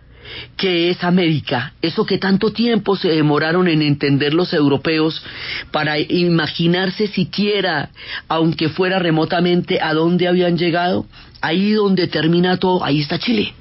que 0.58 0.89
es 0.89 1.03
América, 1.03 1.74
eso 1.82 2.06
que 2.06 2.17
tanto 2.17 2.51
tiempo 2.51 2.96
se 2.96 3.10
demoraron 3.10 3.67
en 3.67 3.82
entender 3.82 4.34
los 4.34 4.53
europeos 4.53 5.24
para 5.72 6.00
imaginarse 6.00 7.08
siquiera, 7.08 7.89
aunque 8.27 8.70
fuera 8.70 9.00
remotamente, 9.00 9.79
a 9.82 9.94
dónde 9.94 10.27
habían 10.27 10.58
llegado, 10.58 11.06
ahí 11.41 11.72
donde 11.72 12.08
termina 12.08 12.58
todo, 12.58 12.84
ahí 12.84 13.00
está 13.00 13.20
Chile, 13.20 13.53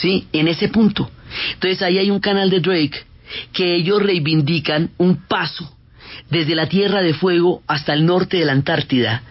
¿sí? 0.00 0.26
En 0.32 0.48
ese 0.48 0.68
punto. 0.68 1.10
Entonces 1.54 1.82
ahí 1.82 1.98
hay 1.98 2.10
un 2.10 2.20
canal 2.20 2.50
de 2.50 2.60
Drake 2.60 3.04
que 3.52 3.74
ellos 3.74 4.02
reivindican 4.02 4.90
un 4.98 5.26
paso 5.26 5.76
desde 6.30 6.54
la 6.54 6.68
Tierra 6.68 7.02
de 7.02 7.14
Fuego 7.14 7.62
hasta 7.66 7.92
el 7.92 8.04
norte 8.04 8.38
de 8.38 8.44
la 8.44 8.52
Antártida, 8.52 9.22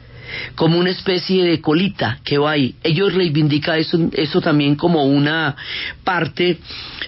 como 0.56 0.78
una 0.78 0.90
especie 0.90 1.44
de 1.44 1.62
colita 1.62 2.20
que 2.24 2.38
va 2.38 2.52
ahí. 2.52 2.76
Ellos 2.84 3.14
reivindican 3.14 3.80
eso, 3.80 4.10
eso 4.14 4.42
también 4.42 4.76
como 4.76 5.04
una 5.04 5.56
parte 6.04 6.60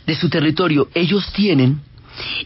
de 0.05 0.15
su 0.15 0.29
territorio. 0.29 0.89
Ellos 0.93 1.31
tienen 1.33 1.81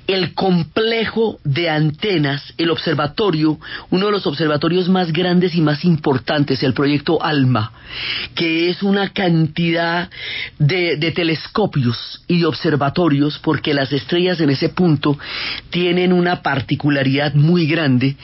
el 0.07 0.33
complejo 0.33 1.39
de 1.43 1.69
antenas, 1.69 2.53
el 2.57 2.69
observatorio, 2.69 3.59
uno 3.89 4.07
de 4.07 4.11
los 4.11 4.27
observatorios 4.27 4.89
más 4.89 5.11
grandes 5.11 5.55
y 5.55 5.61
más 5.61 5.85
importantes, 5.85 6.63
el 6.63 6.73
proyecto 6.73 7.21
ALMA, 7.23 7.71
que 8.35 8.69
es 8.69 8.83
una 8.83 9.09
cantidad 9.09 10.09
de, 10.59 10.97
telescopios 11.13 12.23
y 12.27 12.39
de 12.39 12.45
observatorios, 12.45 13.39
porque 13.39 13.73
las 13.73 13.91
estrellas 13.91 14.39
en 14.39 14.49
ese 14.49 14.69
punto 14.69 15.17
tienen 15.69 16.13
una 16.13 16.41
particularidad 16.41 17.33
muy 17.33 17.67
grande, 17.67 18.15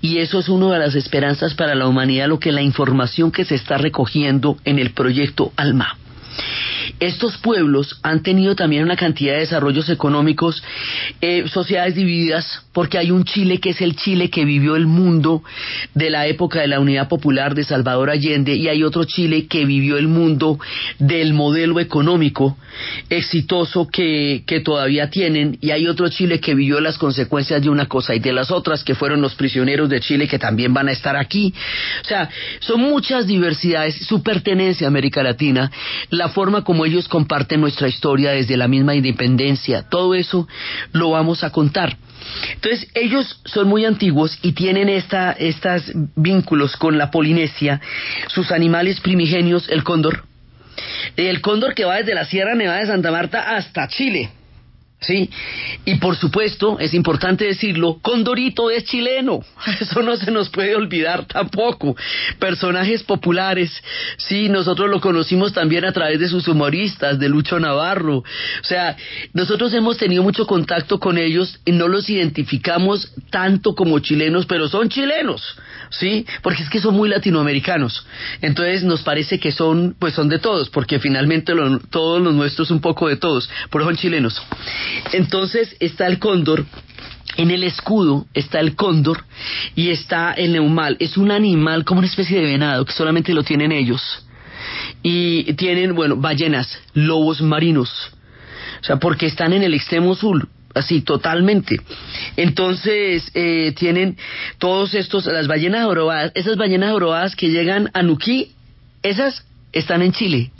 y 0.00 0.18
eso 0.18 0.38
es 0.38 0.48
una 0.48 0.72
de 0.72 0.78
las 0.78 0.94
esperanzas 0.94 1.54
para 1.54 1.74
la 1.74 1.86
humanidad, 1.86 2.28
lo 2.28 2.38
que 2.38 2.52
la 2.52 2.62
información 2.62 3.30
que 3.30 3.44
se 3.44 3.54
está 3.54 3.78
recogiendo 3.78 4.56
en 4.64 4.78
el 4.78 4.90
proyecto 4.90 5.52
ALMA. 5.56 5.96
Estos 7.00 7.36
pueblos 7.38 7.98
han 8.02 8.22
tenido 8.22 8.56
también 8.56 8.82
una 8.82 8.96
cantidad 8.96 9.34
de 9.34 9.40
desarrollos 9.40 9.88
económicos, 9.88 10.62
eh, 11.20 11.44
sociedades 11.48 11.94
divididas, 11.94 12.62
porque 12.72 12.98
hay 12.98 13.10
un 13.10 13.24
Chile 13.24 13.58
que 13.58 13.70
es 13.70 13.80
el 13.80 13.96
Chile 13.96 14.30
que 14.30 14.44
vivió 14.44 14.76
el 14.76 14.86
mundo 14.86 15.42
de 15.94 16.10
la 16.10 16.26
época 16.26 16.60
de 16.60 16.68
la 16.68 16.80
Unidad 16.80 17.08
Popular 17.08 17.54
de 17.54 17.64
Salvador 17.64 18.10
Allende 18.10 18.54
y 18.54 18.68
hay 18.68 18.82
otro 18.82 19.04
Chile 19.04 19.46
que 19.46 19.64
vivió 19.64 19.96
el 19.96 20.08
mundo 20.08 20.58
del 20.98 21.34
modelo 21.34 21.80
económico 21.80 22.56
exitoso 23.10 23.88
que, 23.88 24.44
que 24.46 24.60
todavía 24.60 25.10
tienen 25.10 25.58
y 25.60 25.70
hay 25.70 25.86
otro 25.86 26.08
Chile 26.08 26.40
que 26.40 26.54
vivió 26.54 26.80
las 26.80 26.98
consecuencias 26.98 27.62
de 27.62 27.70
una 27.70 27.86
cosa 27.86 28.14
y 28.14 28.20
de 28.20 28.32
las 28.32 28.50
otras 28.50 28.84
que 28.84 28.94
fueron 28.94 29.20
los 29.20 29.34
prisioneros 29.34 29.88
de 29.88 30.00
Chile 30.00 30.28
que 30.28 30.38
también 30.38 30.72
van 30.72 30.88
a 30.88 30.92
estar 30.92 31.16
aquí. 31.16 31.52
O 32.02 32.08
sea, 32.08 32.28
son 32.60 32.80
muchas 32.80 33.26
diversidades, 33.26 33.96
su 34.06 34.22
pertenencia 34.22 34.86
a 34.86 34.88
América 34.88 35.22
Latina, 35.22 35.70
la 36.10 36.27
forma 36.28 36.64
como 36.64 36.84
ellos 36.84 37.08
comparten 37.08 37.60
nuestra 37.60 37.88
historia 37.88 38.32
desde 38.32 38.56
la 38.56 38.68
misma 38.68 38.94
independencia, 38.94 39.88
todo 39.88 40.14
eso 40.14 40.48
lo 40.92 41.10
vamos 41.10 41.44
a 41.44 41.50
contar. 41.50 41.96
Entonces, 42.54 42.88
ellos 42.94 43.40
son 43.44 43.68
muy 43.68 43.84
antiguos 43.84 44.38
y 44.42 44.52
tienen 44.52 44.88
esta, 44.88 45.32
estos 45.32 45.92
vínculos 46.16 46.76
con 46.76 46.98
la 46.98 47.10
Polinesia, 47.10 47.80
sus 48.28 48.50
animales 48.50 49.00
primigenios, 49.00 49.68
el 49.68 49.84
cóndor, 49.84 50.24
el 51.16 51.40
cóndor 51.40 51.74
que 51.74 51.84
va 51.84 51.96
desde 51.96 52.14
la 52.14 52.24
Sierra 52.24 52.54
Nevada 52.54 52.80
de 52.80 52.86
Santa 52.86 53.10
Marta 53.10 53.56
hasta 53.56 53.88
Chile. 53.88 54.30
¿Sí? 55.00 55.30
Y 55.84 55.94
por 55.96 56.16
supuesto, 56.16 56.76
es 56.80 56.92
importante 56.92 57.44
decirlo, 57.44 57.98
Condorito 58.02 58.68
es 58.68 58.84
chileno, 58.84 59.44
eso 59.80 60.02
no 60.02 60.16
se 60.16 60.32
nos 60.32 60.48
puede 60.48 60.74
olvidar 60.74 61.24
tampoco. 61.26 61.96
Personajes 62.40 63.04
populares, 63.04 63.70
sí, 64.16 64.48
nosotros 64.48 64.90
lo 64.90 65.00
conocimos 65.00 65.52
también 65.52 65.84
a 65.84 65.92
través 65.92 66.18
de 66.18 66.28
sus 66.28 66.48
humoristas, 66.48 67.20
de 67.20 67.28
Lucho 67.28 67.60
Navarro. 67.60 68.18
O 68.18 68.24
sea, 68.64 68.96
nosotros 69.34 69.72
hemos 69.72 69.98
tenido 69.98 70.24
mucho 70.24 70.46
contacto 70.46 70.98
con 70.98 71.16
ellos 71.16 71.60
y 71.64 71.72
no 71.72 71.86
los 71.86 72.10
identificamos 72.10 73.12
tanto 73.30 73.76
como 73.76 74.00
chilenos, 74.00 74.46
pero 74.46 74.68
son 74.68 74.88
chilenos, 74.88 75.56
sí, 75.90 76.26
porque 76.42 76.64
es 76.64 76.70
que 76.70 76.80
son 76.80 76.96
muy 76.96 77.08
latinoamericanos. 77.08 78.04
Entonces 78.40 78.82
nos 78.82 79.02
parece 79.02 79.38
que 79.38 79.52
son, 79.52 79.94
pues 79.96 80.14
son 80.14 80.28
de 80.28 80.40
todos, 80.40 80.70
porque 80.70 80.98
finalmente 80.98 81.54
lo, 81.54 81.78
todos 81.78 82.20
los 82.20 82.34
nuestros 82.34 82.72
un 82.72 82.80
poco 82.80 83.08
de 83.08 83.16
todos, 83.16 83.48
pero 83.70 83.84
son 83.84 83.96
chilenos. 83.96 84.42
Entonces 85.12 85.76
está 85.80 86.06
el 86.06 86.18
cóndor, 86.18 86.66
en 87.38 87.52
el 87.52 87.62
escudo 87.62 88.26
está 88.34 88.58
el 88.58 88.74
cóndor 88.74 89.24
y 89.76 89.90
está 89.90 90.32
el 90.32 90.52
neumal. 90.52 90.96
Es 90.98 91.16
un 91.16 91.30
animal 91.30 91.84
como 91.84 92.00
una 92.00 92.08
especie 92.08 92.40
de 92.40 92.46
venado 92.46 92.84
que 92.84 92.92
solamente 92.92 93.32
lo 93.32 93.44
tienen 93.44 93.72
ellos. 93.72 94.26
Y 95.02 95.52
tienen, 95.54 95.94
bueno, 95.94 96.16
ballenas, 96.16 96.78
lobos 96.94 97.40
marinos. 97.40 97.90
O 98.80 98.84
sea, 98.84 98.96
porque 98.96 99.26
están 99.26 99.52
en 99.52 99.62
el 99.62 99.72
extremo 99.72 100.16
sur, 100.16 100.48
así 100.74 101.00
totalmente. 101.00 101.80
Entonces 102.36 103.30
eh, 103.34 103.72
tienen 103.76 104.16
todos 104.58 104.94
estos, 104.94 105.26
las 105.26 105.46
ballenas 105.46 105.84
jorobadas, 105.84 106.32
esas 106.34 106.56
ballenas 106.56 106.90
jorobadas 106.90 107.36
que 107.36 107.50
llegan 107.50 107.88
a 107.94 108.02
Nuquí, 108.02 108.52
esas 109.04 109.44
están 109.72 110.02
en 110.02 110.12
Chile. 110.12 110.50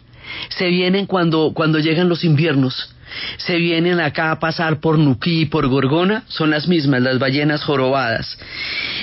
Se 0.50 0.68
vienen 0.68 1.06
cuando, 1.06 1.52
cuando 1.54 1.80
llegan 1.80 2.08
los 2.08 2.22
inviernos 2.22 2.94
se 3.38 3.56
vienen 3.56 4.00
acá 4.00 4.30
a 4.30 4.38
pasar 4.38 4.80
por 4.80 4.98
Nuquí 4.98 5.42
y 5.42 5.46
por 5.46 5.66
Gorgona, 5.68 6.24
son 6.28 6.50
las 6.50 6.68
mismas, 6.68 7.02
las 7.02 7.18
ballenas 7.18 7.64
jorobadas. 7.64 8.38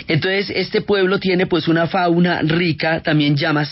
Entonces, 0.08 0.52
este 0.56 0.82
pueblo 0.82 1.20
tiene 1.20 1.48
pues 1.48 1.68
una 1.68 1.88
fauna 1.88 2.42
rica, 2.42 3.02
también 3.02 3.36
llamas, 3.36 3.70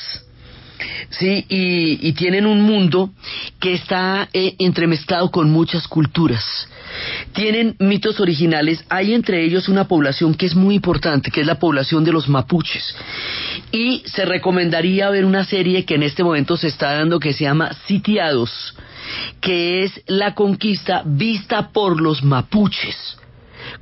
¿sí? 1.10 1.46
Y, 1.50 2.14
tienen 2.14 2.46
un 2.46 2.62
mundo 2.62 3.12
que 3.60 3.74
está 3.74 4.30
eh, 4.34 4.56
entremezclado 4.60 5.32
con 5.32 5.52
muchas 5.52 5.88
culturas. 5.88 6.44
Tienen 7.34 7.76
mitos 7.80 8.20
originales, 8.20 8.86
hay 8.88 9.14
entre 9.14 9.44
ellos 9.44 9.68
una 9.68 9.88
población 9.88 10.36
que 10.36 10.46
es 10.46 10.56
muy 10.56 10.76
importante, 10.76 11.32
que 11.32 11.42
es 11.42 11.48
la 11.48 11.60
población 11.60 12.04
de 12.04 12.12
los 12.12 12.30
mapuches. 12.30 12.96
Y 13.72 14.04
se 14.06 14.26
recomendaría 14.26 15.10
ver 15.10 15.26
una 15.26 15.44
serie 15.44 15.86
que 15.86 15.96
en 15.96 16.04
este 16.04 16.24
momento 16.24 16.56
se 16.56 16.68
está 16.68 16.94
dando 16.94 17.20
que 17.20 17.34
se 17.34 17.46
llama 17.46 17.72
Sitiados 17.88 18.76
que 19.42 19.84
es 19.84 20.02
la 20.08 20.36
conquista 20.36 21.04
vista 21.06 21.70
por 21.72 22.02
los 22.02 22.24
mapuches 22.24 23.18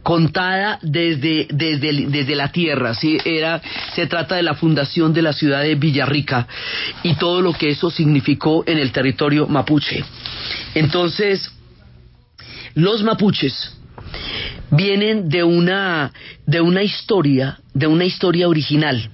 contada 0.04 0.80
desde, 0.82 1.48
desde, 1.50 2.06
desde 2.08 2.36
la 2.36 2.52
tierra, 2.52 2.94
¿sí? 2.94 3.17
Era, 3.24 3.62
se 3.94 4.08
trata 4.08 4.36
de 4.36 4.44
la 4.44 4.56
fundación 4.56 5.13
de 5.13 5.22
la 5.22 5.34
ciudad 5.34 5.62
de 5.62 5.76
Villarrica 5.76 6.48
y 7.04 7.15
todo 7.15 7.41
lo 7.41 7.54
que 7.54 7.70
eso 7.70 7.89
significó 7.89 8.63
en 8.67 8.78
el 8.78 8.91
territorio 8.91 9.48
mapuche. 9.48 10.04
Entonces, 10.76 11.52
los 12.74 13.04
mapuches 13.04 13.76
vienen 14.72 15.30
de 15.30 15.44
una, 15.44 16.12
de 16.46 16.62
una 16.62 16.84
historia, 16.84 17.60
de 17.74 17.88
una 17.88 18.06
historia 18.06 18.48
original. 18.48 19.10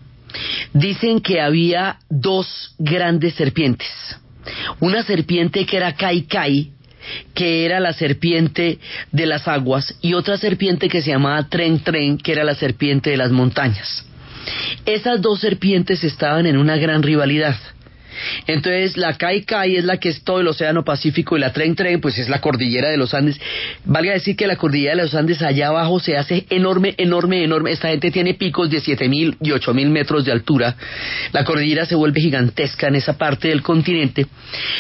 Dicen 0.74 1.22
que 1.22 1.42
había 1.42 2.00
dos 2.10 2.76
grandes 2.78 3.34
serpientes 3.36 3.88
una 4.80 5.04
serpiente 5.04 5.66
que 5.66 5.78
era 5.78 5.94
Kai 5.94 6.24
Kai, 6.24 6.72
que 7.34 7.66
era 7.66 7.80
la 7.80 7.94
serpiente 7.94 8.80
de 9.12 9.26
las 9.26 9.48
aguas, 9.48 9.96
y 10.02 10.14
otra 10.14 10.38
serpiente 10.38 10.90
que 10.90 11.02
se 11.02 11.12
llamaba 11.12 11.48
Tren 11.50 11.80
Tren, 11.80 12.18
que 12.18 12.32
era 12.32 12.44
la 12.44 12.56
serpiente 12.56 13.10
de 13.10 13.18
las 13.18 13.32
montañas. 13.32 14.06
Esas 14.86 15.22
dos 15.22 15.40
serpientes 15.40 16.04
estaban 16.04 16.46
en 16.46 16.58
una 16.58 16.78
gran 16.78 17.04
rivalidad. 17.04 17.56
Entonces 18.48 18.98
la 18.98 19.18
Kai 19.18 19.46
es 19.76 19.86
la 19.86 19.98
que 19.98 20.10
es 20.10 20.24
todo 20.24 20.40
el 20.40 20.48
Océano 20.48 20.84
Pacífico 20.84 21.38
y 21.38 21.40
la 21.40 21.54
Tren 21.54 21.76
Tren 21.76 22.02
pues 22.02 22.18
es 22.18 22.30
la 22.30 22.42
cordillera 22.42 22.90
de 22.90 22.98
los 22.98 23.14
Andes. 23.14 23.40
Valga 23.86 24.14
decir 24.14 24.36
que 24.36 24.48
la 24.48 24.56
cordillera 24.56 24.96
de 24.96 25.04
los 25.04 25.16
Andes 25.16 25.42
allá 25.42 25.68
abajo 25.68 26.00
se 26.00 26.18
hace 26.18 26.46
enorme, 26.50 26.96
enorme, 26.98 27.44
enorme. 27.44 27.72
Esta 27.72 27.90
gente 27.90 28.12
tiene 28.12 28.34
picos 28.34 28.70
de 28.70 28.82
7.000 28.82 29.38
y 29.42 29.50
8.000 29.50 29.90
metros 29.90 30.26
de 30.26 30.32
altura. 30.32 30.76
La 31.32 31.44
cordillera 31.44 31.86
se 31.86 31.96
vuelve 31.96 32.22
gigantesca 32.22 32.88
en 32.88 32.96
esa 32.96 33.18
parte 33.18 33.50
del 33.50 33.62
continente. 33.62 34.28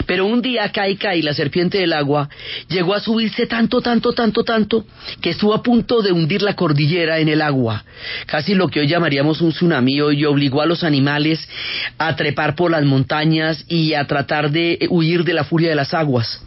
Pero 0.05 0.25
un 0.25 0.41
día 0.41 0.71
Kai, 0.71 1.21
la 1.21 1.33
serpiente 1.33 1.77
del 1.77 1.93
agua, 1.93 2.29
llegó 2.69 2.93
a 2.93 2.99
subirse 2.99 3.47
tanto, 3.47 3.81
tanto, 3.81 4.13
tanto, 4.13 4.43
tanto, 4.43 4.85
que 5.21 5.31
estuvo 5.31 5.53
a 5.53 5.63
punto 5.63 6.01
de 6.01 6.11
hundir 6.11 6.41
la 6.41 6.55
cordillera 6.55 7.19
en 7.19 7.29
el 7.29 7.41
agua. 7.41 7.83
Casi 8.25 8.53
lo 8.53 8.67
que 8.67 8.79
hoy 8.79 8.87
llamaríamos 8.87 9.41
un 9.41 9.51
tsunami 9.51 9.95
y 9.95 10.25
obligó 10.25 10.61
a 10.61 10.65
los 10.65 10.83
animales 10.83 11.47
a 11.97 12.15
trepar 12.15 12.55
por 12.55 12.71
las 12.71 12.83
montañas 12.83 13.26
y 13.67 13.93
a 13.93 14.05
tratar 14.07 14.51
de 14.51 14.87
huir 14.89 15.23
de 15.23 15.33
la 15.33 15.43
furia 15.43 15.69
de 15.69 15.75
las 15.75 15.93
aguas. 15.93 16.41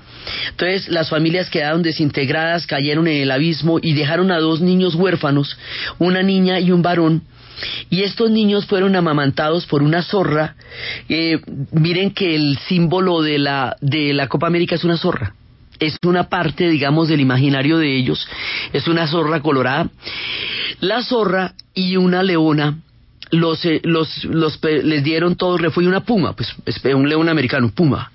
Entonces 0.50 0.88
las 0.88 1.08
familias 1.08 1.48
quedaron 1.48 1.82
desintegradas, 1.82 2.66
cayeron 2.66 3.08
en 3.08 3.22
el 3.22 3.30
abismo 3.30 3.78
y 3.80 3.94
dejaron 3.94 4.30
a 4.30 4.38
dos 4.38 4.60
niños 4.60 4.94
huérfanos, 4.94 5.56
una 5.98 6.22
niña 6.22 6.60
y 6.60 6.70
un 6.72 6.82
varón, 6.82 7.22
y 7.90 8.02
estos 8.02 8.30
niños 8.30 8.66
fueron 8.66 8.96
amamantados 8.96 9.66
por 9.66 9.82
una 9.82 10.02
zorra. 10.02 10.56
Eh, 11.08 11.40
miren 11.72 12.12
que 12.12 12.34
el 12.34 12.58
símbolo 12.68 13.22
de 13.22 13.38
la, 13.38 13.76
de 13.80 14.12
la 14.14 14.28
Copa 14.28 14.46
América 14.46 14.74
es 14.74 14.84
una 14.84 14.96
zorra. 14.96 15.34
Es 15.78 15.96
una 16.04 16.28
parte, 16.28 16.68
digamos, 16.68 17.08
del 17.08 17.20
imaginario 17.20 17.78
de 17.78 17.96
ellos. 17.96 18.28
Es 18.72 18.86
una 18.86 19.06
zorra 19.06 19.40
colorada. 19.40 19.88
La 20.80 21.02
zorra 21.02 21.54
y 21.74 21.96
una 21.96 22.22
leona 22.22 22.78
los, 23.30 23.64
eh, 23.64 23.80
los, 23.84 24.24
los, 24.24 24.58
les 24.62 25.04
dieron 25.04 25.36
todo 25.36 25.56
el 25.56 25.62
refugio, 25.62 25.88
una 25.88 26.04
puma, 26.04 26.34
pues 26.34 26.54
un 26.94 27.08
león 27.08 27.28
americano, 27.28 27.70
puma. 27.74 28.12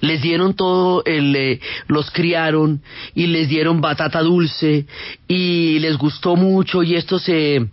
Les 0.00 0.20
dieron 0.20 0.54
todo, 0.54 1.02
el, 1.04 1.34
eh, 1.34 1.60
los 1.86 2.10
criaron 2.10 2.82
y 3.14 3.26
les 3.28 3.48
dieron 3.48 3.80
batata 3.80 4.20
dulce 4.20 4.86
y 5.28 5.78
les 5.78 5.96
gustó 5.96 6.36
mucho 6.36 6.82
y 6.82 6.94
esto 6.94 7.18
se, 7.18 7.66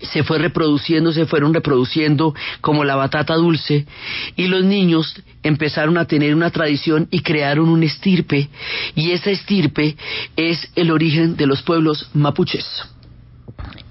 se 0.00 0.24
fue 0.24 0.38
reproduciendo, 0.38 1.12
se 1.12 1.26
fueron 1.26 1.54
reproduciendo 1.54 2.34
como 2.60 2.84
la 2.84 2.96
batata 2.96 3.34
dulce 3.34 3.86
y 4.34 4.48
los 4.48 4.64
niños 4.64 5.14
empezaron 5.42 5.98
a 5.98 6.06
tener 6.06 6.34
una 6.34 6.50
tradición 6.50 7.06
y 7.10 7.20
crearon 7.20 7.68
un 7.68 7.82
estirpe 7.82 8.48
y 8.94 9.12
esa 9.12 9.30
estirpe 9.30 9.96
es 10.36 10.68
el 10.74 10.90
origen 10.90 11.36
de 11.36 11.46
los 11.46 11.62
pueblos 11.62 12.10
mapuches. 12.14 12.66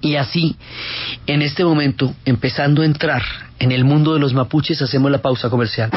Y 0.00 0.16
así, 0.16 0.56
en 1.26 1.42
este 1.42 1.64
momento, 1.64 2.14
empezando 2.24 2.82
a 2.82 2.84
entrar 2.84 3.22
en 3.58 3.72
el 3.72 3.84
mundo 3.84 4.14
de 4.14 4.20
los 4.20 4.34
mapuches, 4.34 4.80
hacemos 4.82 5.10
la 5.10 5.18
pausa 5.18 5.50
comercial. 5.50 5.90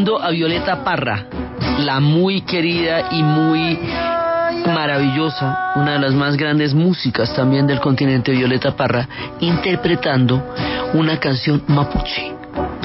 A 0.00 0.30
Violeta 0.30 0.82
Parra, 0.82 1.26
la 1.80 2.00
muy 2.00 2.40
querida 2.40 3.08
y 3.10 3.22
muy 3.22 3.78
maravillosa, 4.66 5.72
una 5.76 5.92
de 5.92 5.98
las 5.98 6.14
más 6.14 6.38
grandes 6.38 6.72
músicas 6.72 7.34
también 7.34 7.66
del 7.66 7.80
continente, 7.80 8.32
Violeta 8.32 8.74
Parra, 8.74 9.06
interpretando 9.40 10.54
una 10.94 11.18
canción 11.20 11.62
mapuche, 11.66 12.32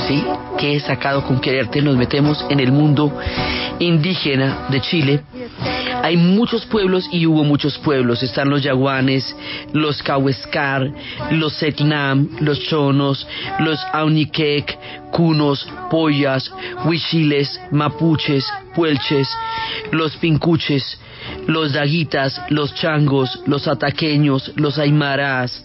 ¿sí? 0.08 0.25
Que 0.58 0.75
he 0.75 0.80
sacado 0.82 1.23
con 1.23 1.39
quererte, 1.39 1.82
nos 1.82 1.95
metemos 1.95 2.45
en 2.49 2.60
el 2.60 2.73
mundo 2.73 3.17
indígena 3.80 4.67
de 4.69 4.82
Chile 4.82 5.23
hay 6.05 6.17
muchos 6.17 6.67
pueblos 6.67 7.09
y 7.11 7.25
hubo 7.25 7.43
muchos 7.43 7.79
pueblos. 7.79 8.21
Están 8.21 8.51
los 8.51 8.61
yaguanes, 8.61 9.35
los 9.73 10.03
cahuescar, 10.03 10.91
los 11.31 11.53
setnam, 11.53 12.29
los 12.41 12.59
chonos, 12.59 13.27
los 13.57 13.79
auniquec, 13.91 14.77
cunos, 15.09 15.67
pollas, 15.89 16.53
huichiles, 16.85 17.59
mapuches, 17.71 18.45
puelches, 18.75 19.27
los 19.91 20.15
pincuches, 20.17 20.99
los 21.47 21.73
daguitas, 21.73 22.39
los 22.49 22.75
changos, 22.75 23.39
los 23.47 23.67
ataqueños, 23.67 24.51
los 24.57 24.77
aymarás, 24.77 25.63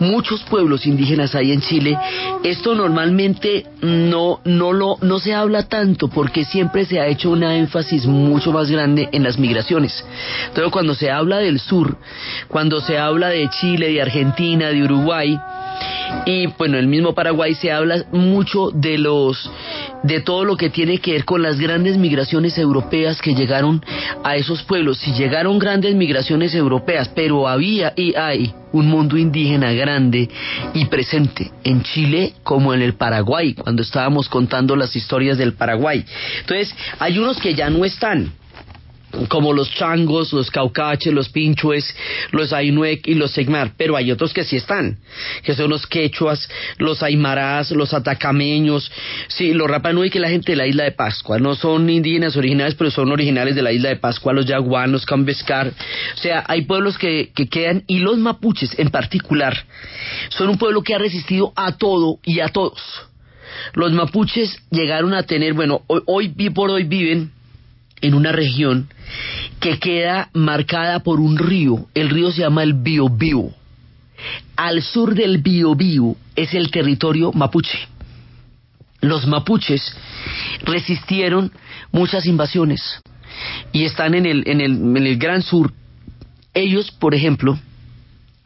muchos 0.00 0.42
pueblos 0.42 0.86
indígenas 0.86 1.34
hay 1.34 1.52
en 1.52 1.60
Chile. 1.60 1.96
Esto 2.42 2.74
normalmente 2.74 3.66
no, 3.82 4.40
no, 4.44 4.72
lo, 4.72 4.96
no 5.00 5.18
se 5.20 5.34
habla 5.34 5.68
tanto 5.68 6.08
porque 6.08 6.44
siempre 6.44 6.84
se 6.84 7.00
ha 7.00 7.06
hecho 7.06 7.30
una 7.30 7.56
énfasis 7.56 8.06
mucho 8.06 8.52
más 8.52 8.70
grande 8.70 9.08
en 9.12 9.22
las 9.22 9.38
migraciones. 9.38 10.04
Pero 10.54 10.70
cuando 10.70 10.94
se 10.94 11.10
habla 11.10 11.38
del 11.38 11.60
sur, 11.60 11.96
cuando 12.48 12.80
se 12.80 12.98
habla 12.98 13.28
de 13.28 13.48
Chile, 13.50 13.92
de 13.92 14.02
Argentina, 14.02 14.68
de 14.68 14.82
Uruguay, 14.82 15.38
y 16.26 16.46
bueno, 16.46 16.78
el 16.78 16.86
mismo 16.86 17.14
Paraguay 17.14 17.54
se 17.54 17.72
habla 17.72 18.04
mucho 18.12 18.70
de 18.70 18.98
los 18.98 19.50
de 20.02 20.20
todo 20.20 20.44
lo 20.44 20.56
que 20.56 20.70
tiene 20.70 20.98
que 20.98 21.12
ver 21.12 21.24
con 21.24 21.42
las 21.42 21.58
grandes 21.58 21.98
migraciones 21.98 22.56
europeas 22.58 23.20
que 23.20 23.34
llegaron 23.34 23.84
a 24.24 24.36
esos 24.36 24.62
pueblos. 24.62 24.98
Si 24.98 25.12
llegaron 25.12 25.58
grandes 25.58 25.94
migraciones 25.94 26.54
europeas, 26.54 27.10
pero 27.14 27.46
había 27.48 27.92
y 27.96 28.14
hay 28.14 28.54
un 28.72 28.88
mundo 28.88 29.16
indígena 29.16 29.72
grande 29.72 29.89
y 30.74 30.84
presente 30.86 31.50
en 31.64 31.82
Chile 31.82 32.34
como 32.42 32.72
en 32.74 32.82
el 32.82 32.94
Paraguay, 32.94 33.54
cuando 33.54 33.82
estábamos 33.82 34.28
contando 34.28 34.76
las 34.76 34.94
historias 34.94 35.38
del 35.38 35.54
Paraguay. 35.54 36.04
Entonces, 36.40 36.74
hay 36.98 37.18
unos 37.18 37.38
que 37.38 37.54
ya 37.54 37.70
no 37.70 37.84
están, 37.84 38.32
como 39.28 39.52
los 39.52 39.70
changos, 39.74 40.32
los 40.32 40.50
caucaches, 40.50 41.12
los 41.12 41.28
pinchues, 41.28 41.94
los 42.30 42.52
ainuec 42.52 43.06
y 43.06 43.14
los 43.14 43.32
segmar, 43.32 43.72
pero 43.76 43.96
hay 43.96 44.10
otros 44.12 44.32
que 44.32 44.44
sí 44.44 44.56
están, 44.56 44.98
que 45.42 45.54
son 45.54 45.70
los 45.70 45.86
quechuas, 45.86 46.48
los 46.78 47.02
aymarás, 47.02 47.70
los 47.72 47.92
atacameños, 47.92 48.90
sí, 49.28 49.52
los 49.52 49.68
rapanui, 49.68 50.10
que 50.10 50.20
la 50.20 50.28
gente 50.28 50.52
de 50.52 50.56
la 50.56 50.66
isla 50.66 50.84
de 50.84 50.92
Pascua, 50.92 51.38
no 51.38 51.54
son 51.54 51.90
indígenas 51.90 52.36
originales, 52.36 52.74
pero 52.74 52.90
son 52.90 53.10
originales 53.10 53.54
de 53.54 53.62
la 53.62 53.72
isla 53.72 53.88
de 53.88 53.96
Pascua, 53.96 54.32
los 54.32 54.46
yaguanos, 54.46 54.90
los 54.90 55.06
cambescar, 55.06 55.72
o 56.14 56.18
sea, 56.18 56.44
hay 56.46 56.62
pueblos 56.62 56.98
que, 56.98 57.30
que 57.34 57.48
quedan, 57.48 57.84
y 57.86 57.98
los 57.98 58.18
mapuches 58.18 58.78
en 58.78 58.90
particular, 58.90 59.64
son 60.30 60.50
un 60.50 60.58
pueblo 60.58 60.82
que 60.82 60.94
ha 60.94 60.98
resistido 60.98 61.52
a 61.56 61.76
todo 61.76 62.18
y 62.24 62.40
a 62.40 62.48
todos. 62.48 62.80
Los 63.74 63.92
mapuches 63.92 64.56
llegaron 64.70 65.12
a 65.14 65.24
tener, 65.24 65.52
bueno, 65.54 65.82
hoy, 65.86 66.02
hoy 66.06 66.50
por 66.50 66.70
hoy 66.70 66.84
viven 66.84 67.32
en 68.00 68.14
una 68.14 68.32
región 68.32 68.88
que 69.60 69.78
queda 69.78 70.30
marcada 70.32 71.00
por 71.00 71.20
un 71.20 71.38
río. 71.38 71.86
El 71.94 72.10
río 72.10 72.30
se 72.30 72.42
llama 72.42 72.62
el 72.62 72.74
Biobío. 72.74 73.50
Al 74.56 74.82
sur 74.82 75.14
del 75.14 75.38
Biobío 75.38 76.16
es 76.36 76.54
el 76.54 76.70
territorio 76.70 77.32
mapuche. 77.32 77.78
Los 79.00 79.26
mapuches 79.26 79.96
resistieron 80.62 81.52
muchas 81.90 82.26
invasiones 82.26 83.00
y 83.72 83.84
están 83.84 84.14
en 84.14 84.26
el, 84.26 84.44
en 84.46 84.60
el, 84.60 84.72
en 84.72 85.06
el 85.06 85.16
gran 85.16 85.42
sur. 85.42 85.72
Ellos, 86.52 86.90
por 86.90 87.14
ejemplo, 87.14 87.58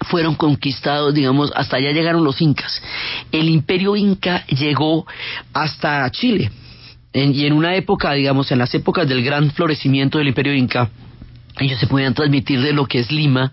fueron 0.04 0.34
conquistados, 0.34 1.14
digamos, 1.14 1.50
hasta 1.54 1.76
allá 1.76 1.90
llegaron 1.92 2.24
los 2.24 2.40
incas. 2.40 2.80
El 3.32 3.48
imperio 3.48 3.96
inca 3.96 4.46
llegó 4.46 5.06
hasta 5.52 6.08
Chile. 6.10 6.50
Y 7.14 7.46
en 7.46 7.53
una 7.53 7.77
época, 7.77 8.12
digamos, 8.12 8.50
en 8.50 8.59
las 8.59 8.74
épocas 8.74 9.09
del 9.09 9.22
gran 9.22 9.53
florecimiento 9.53 10.18
del 10.18 10.29
imperio 10.29 10.53
inca, 10.53 10.90
ellos 11.61 11.79
se 11.79 11.87
podían 11.87 12.14
transmitir 12.14 12.61
de 12.61 12.72
lo 12.72 12.87
que 12.87 12.98
es 12.98 13.12
Lima 13.12 13.53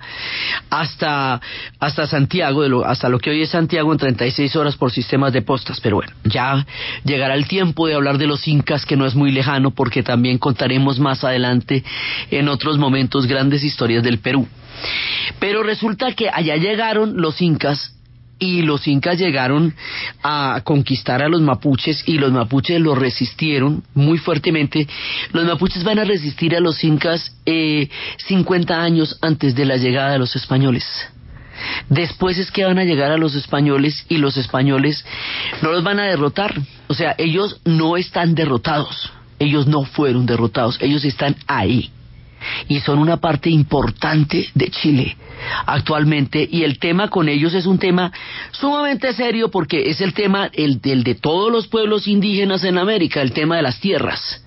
hasta, 0.72 1.40
hasta 1.80 2.08
Santiago, 2.08 2.64
de 2.64 2.70
lo, 2.70 2.84
hasta 2.84 3.10
lo 3.10 3.20
que 3.20 3.30
hoy 3.30 3.44
es 3.44 3.50
Santiago 3.50 3.92
en 3.92 4.00
36 4.00 4.56
horas 4.56 4.76
por 4.76 4.92
sistemas 4.92 5.34
de 5.34 5.44
postas. 5.44 5.80
Pero 5.82 5.98
bueno, 5.98 6.12
ya 6.24 6.66
llegará 7.04 7.36
el 7.36 7.48
tiempo 7.48 7.86
de 7.86 7.94
hablar 7.94 8.18
de 8.18 8.26
los 8.26 8.48
incas, 8.48 8.88
que 8.88 8.98
no 8.98 9.06
es 9.06 9.14
muy 9.14 9.32
lejano, 9.32 9.70
porque 9.70 10.02
también 10.02 10.40
contaremos 10.40 11.00
más 11.00 11.24
adelante 11.24 11.84
en 12.32 12.50
otros 12.50 12.80
momentos 12.80 13.28
grandes 13.28 13.64
historias 13.64 14.02
del 14.02 14.18
Perú. 14.18 14.48
Pero 15.40 15.62
resulta 15.62 16.12
que 16.14 16.28
allá 16.28 16.56
llegaron 16.56 17.22
los 17.22 17.40
incas 17.40 17.94
y 18.42 18.64
los 18.64 18.88
incas 18.88 19.20
llegaron 19.20 19.74
a 20.24 20.62
conquistar 20.64 21.22
a 21.22 21.30
los 21.30 21.42
mapuches 21.42 22.04
y 22.08 22.18
los 22.18 22.32
mapuches 22.32 22.82
los 22.82 22.98
resistieron 22.98 23.84
muy 23.94 24.18
fuertemente. 24.18 24.88
Los 25.32 25.46
mapuches 25.46 25.84
van 25.84 26.00
a 26.00 26.04
resistir 26.04 26.56
a 26.56 26.60
los 26.60 26.84
incas 26.84 27.38
eh, 27.46 27.88
50 28.18 28.82
años 28.82 29.18
antes 29.22 29.54
de 29.54 29.66
la 29.66 29.78
llegada 29.78 30.14
de 30.14 30.20
los 30.20 30.36
españoles. 30.36 30.84
Después 31.88 32.40
es 32.40 32.50
que 32.50 32.66
van 32.66 32.80
a 32.80 32.84
llegar 32.84 33.12
a 33.12 33.18
los 33.18 33.36
españoles 33.36 34.08
y 34.10 34.18
los 34.18 34.36
españoles 34.38 35.06
no 35.62 35.72
los 35.72 35.84
van 35.84 36.00
a 36.00 36.06
derrotar. 36.06 36.60
O 36.88 36.96
sea, 36.96 37.14
ellos 37.20 37.62
no 37.64 37.96
están 37.96 38.34
derrotados. 38.34 39.12
Ellos 39.38 39.68
no 39.68 39.84
fueron 39.84 40.26
derrotados. 40.26 40.80
Ellos 40.82 41.06
están 41.06 41.36
ahí 41.46 41.92
y 42.68 42.80
son 42.80 43.00
una 43.00 43.18
parte 43.18 43.50
importante 43.50 44.50
de 44.54 44.70
Chile 44.70 45.18
actualmente 45.66 46.48
y 46.50 46.64
el 46.64 46.80
tema 46.80 47.10
con 47.10 47.28
ellos 47.28 47.54
es 47.54 47.66
un 47.66 47.80
tema 47.80 48.12
sumamente 48.52 49.14
serio 49.14 49.50
porque 49.50 49.90
es 49.90 50.02
el 50.02 50.14
tema 50.14 50.50
el, 50.54 50.80
el 50.84 51.04
de 51.04 51.16
todos 51.16 51.52
los 51.52 51.68
pueblos 51.68 52.08
indígenas 52.08 52.64
en 52.64 52.78
América, 52.78 53.22
el 53.22 53.34
tema 53.34 53.58
de 53.58 53.64
las 53.64 53.80
tierras. 53.80 54.42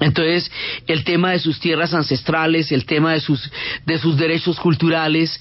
Entonces, 0.00 0.50
el 0.86 1.02
tema 1.02 1.32
de 1.32 1.40
sus 1.40 1.58
tierras 1.58 1.92
ancestrales, 1.92 2.70
el 2.70 2.84
tema 2.84 3.14
de 3.14 3.20
sus, 3.20 3.50
de 3.84 3.98
sus 3.98 4.16
derechos 4.16 4.58
culturales, 4.60 5.40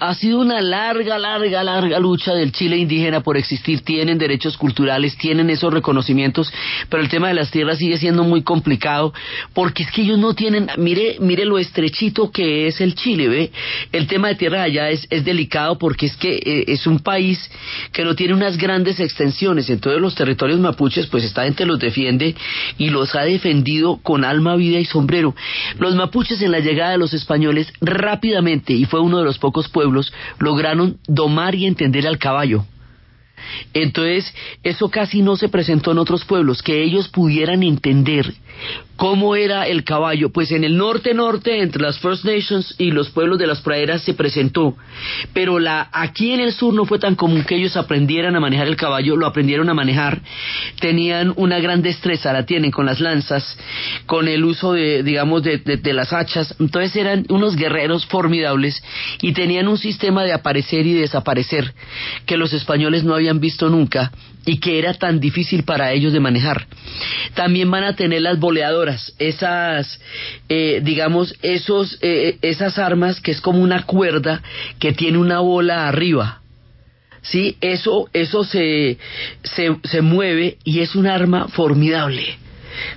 ha 0.00 0.14
sido 0.14 0.40
una 0.40 0.60
larga, 0.60 1.18
larga, 1.18 1.64
larga 1.64 1.98
lucha 1.98 2.34
del 2.34 2.52
Chile 2.52 2.76
indígena 2.76 3.22
por 3.22 3.38
existir. 3.38 3.80
Tienen 3.80 4.18
derechos 4.18 4.58
culturales, 4.58 5.16
tienen 5.16 5.48
esos 5.48 5.72
reconocimientos, 5.72 6.52
pero 6.90 7.02
el 7.02 7.08
tema 7.08 7.28
de 7.28 7.34
las 7.34 7.50
tierras 7.50 7.78
sigue 7.78 7.96
siendo 7.96 8.24
muy 8.24 8.42
complicado 8.42 9.14
porque 9.54 9.84
es 9.84 9.90
que 9.90 10.02
ellos 10.02 10.18
no 10.18 10.34
tienen, 10.34 10.68
mire, 10.76 11.16
mire 11.20 11.46
lo 11.46 11.58
estrechito 11.58 12.30
que 12.30 12.66
es 12.66 12.82
el 12.82 12.94
Chile, 12.94 13.28
¿ve? 13.28 13.50
El 13.92 14.06
tema 14.06 14.28
de 14.28 14.34
tierra 14.34 14.62
allá 14.62 14.90
es, 14.90 15.06
es 15.08 15.24
delicado 15.24 15.78
porque 15.78 16.06
es 16.06 16.16
que 16.16 16.36
eh, 16.36 16.64
es 16.68 16.86
un 16.86 16.98
país 16.98 17.50
que 17.92 18.04
no 18.04 18.14
tiene 18.14 18.34
unas 18.34 18.58
grandes 18.58 19.00
extensiones, 19.00 19.70
entonces 19.70 20.00
los 20.00 20.14
territorios 20.14 20.60
mapuches, 20.60 21.06
pues 21.06 21.24
esta 21.24 21.44
gente 21.44 21.64
los 21.64 21.78
defiende 21.78 22.34
y 22.76 22.90
los 22.90 23.14
ha 23.14 23.22
defendido 23.22 23.77
con 24.02 24.24
alma, 24.24 24.56
vida 24.56 24.78
y 24.78 24.84
sombrero. 24.84 25.34
Los 25.78 25.94
mapuches 25.94 26.42
en 26.42 26.52
la 26.52 26.60
llegada 26.60 26.92
de 26.92 26.98
los 26.98 27.14
españoles 27.14 27.72
rápidamente, 27.80 28.72
y 28.72 28.84
fue 28.84 29.00
uno 29.00 29.18
de 29.18 29.24
los 29.24 29.38
pocos 29.38 29.68
pueblos, 29.68 30.12
lograron 30.38 30.98
domar 31.06 31.54
y 31.54 31.66
entender 31.66 32.06
al 32.06 32.18
caballo. 32.18 32.64
Entonces, 33.72 34.34
eso 34.62 34.88
casi 34.88 35.22
no 35.22 35.36
se 35.36 35.48
presentó 35.48 35.92
en 35.92 35.98
otros 35.98 36.24
pueblos, 36.24 36.62
que 36.62 36.82
ellos 36.82 37.08
pudieran 37.08 37.62
entender 37.62 38.34
¿Cómo 38.98 39.36
era 39.36 39.68
el 39.68 39.84
caballo? 39.84 40.30
Pues 40.30 40.50
en 40.50 40.64
el 40.64 40.76
norte-norte, 40.76 41.62
entre 41.62 41.80
las 41.80 42.00
First 42.00 42.24
Nations 42.24 42.74
y 42.78 42.90
los 42.90 43.10
pueblos 43.10 43.38
de 43.38 43.46
las 43.46 43.60
praderas, 43.60 44.02
se 44.02 44.12
presentó. 44.12 44.74
Pero 45.32 45.60
la, 45.60 45.88
aquí 45.92 46.32
en 46.32 46.40
el 46.40 46.52
sur 46.52 46.74
no 46.74 46.84
fue 46.84 46.98
tan 46.98 47.14
común 47.14 47.44
que 47.44 47.54
ellos 47.54 47.76
aprendieran 47.76 48.34
a 48.34 48.40
manejar 48.40 48.66
el 48.66 48.74
caballo, 48.74 49.14
lo 49.14 49.26
aprendieron 49.26 49.70
a 49.70 49.74
manejar. 49.74 50.20
Tenían 50.80 51.32
una 51.36 51.60
gran 51.60 51.80
destreza, 51.80 52.32
la 52.32 52.44
tienen 52.44 52.72
con 52.72 52.86
las 52.86 52.98
lanzas, 52.98 53.56
con 54.06 54.26
el 54.26 54.44
uso 54.44 54.72
de, 54.72 55.04
digamos, 55.04 55.44
de, 55.44 55.58
de 55.58 55.92
las 55.92 56.12
hachas. 56.12 56.56
Entonces 56.58 56.96
eran 56.96 57.24
unos 57.28 57.54
guerreros 57.54 58.04
formidables 58.04 58.82
y 59.22 59.32
tenían 59.32 59.68
un 59.68 59.78
sistema 59.78 60.24
de 60.24 60.32
aparecer 60.32 60.84
y 60.88 60.94
desaparecer 60.94 61.72
que 62.26 62.36
los 62.36 62.52
españoles 62.52 63.04
no 63.04 63.14
habían 63.14 63.38
visto 63.38 63.68
nunca 63.68 64.10
y 64.48 64.58
que 64.58 64.78
era 64.78 64.94
tan 64.94 65.20
difícil 65.20 65.62
para 65.62 65.92
ellos 65.92 66.12
de 66.12 66.20
manejar. 66.20 66.66
También 67.34 67.70
van 67.70 67.84
a 67.84 67.94
tener 67.94 68.22
las 68.22 68.38
boleadoras, 68.38 69.14
esas, 69.18 70.00
eh, 70.48 70.80
digamos, 70.82 71.34
esos, 71.42 71.98
eh, 72.00 72.38
esas 72.40 72.78
armas 72.78 73.20
que 73.20 73.30
es 73.30 73.42
como 73.42 73.60
una 73.60 73.82
cuerda 73.82 74.42
que 74.78 74.92
tiene 74.92 75.18
una 75.18 75.40
bola 75.40 75.86
arriba. 75.86 76.40
Sí, 77.20 77.58
eso, 77.60 78.08
eso 78.14 78.42
se, 78.42 78.96
se, 79.42 79.76
se 79.84 80.00
mueve 80.00 80.56
y 80.64 80.80
es 80.80 80.94
un 80.94 81.06
arma 81.06 81.48
formidable 81.48 82.38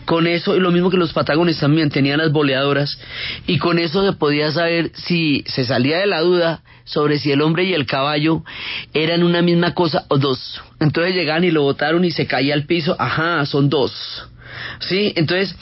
con 0.05 0.27
eso, 0.27 0.55
y 0.55 0.59
lo 0.59 0.71
mismo 0.71 0.89
que 0.89 0.97
los 0.97 1.13
patagones 1.13 1.59
también 1.59 1.89
tenían 1.89 2.19
las 2.19 2.31
boleadoras, 2.31 2.99
y 3.47 3.57
con 3.57 3.79
eso 3.79 4.05
se 4.05 4.13
podía 4.13 4.51
saber 4.51 4.91
si 4.93 5.43
se 5.47 5.65
salía 5.65 5.99
de 5.99 6.07
la 6.07 6.21
duda 6.21 6.61
sobre 6.83 7.19
si 7.19 7.31
el 7.31 7.41
hombre 7.41 7.63
y 7.63 7.73
el 7.73 7.85
caballo 7.85 8.43
eran 8.93 9.23
una 9.23 9.41
misma 9.41 9.73
cosa 9.73 10.05
o 10.09 10.17
dos. 10.17 10.61
Entonces 10.79 11.15
llegaban 11.15 11.43
y 11.43 11.51
lo 11.51 11.63
botaron 11.63 12.03
y 12.05 12.11
se 12.11 12.27
caía 12.27 12.53
al 12.53 12.65
piso, 12.65 12.95
ajá, 12.99 13.45
son 13.45 13.69
dos. 13.69 13.91
¿Sí? 14.79 15.13
Entonces, 15.15 15.55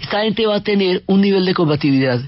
esta 0.00 0.22
gente 0.22 0.46
va 0.46 0.56
a 0.56 0.62
tener 0.62 1.02
un 1.06 1.20
nivel 1.20 1.44
de 1.44 1.54
combatividad 1.54 2.20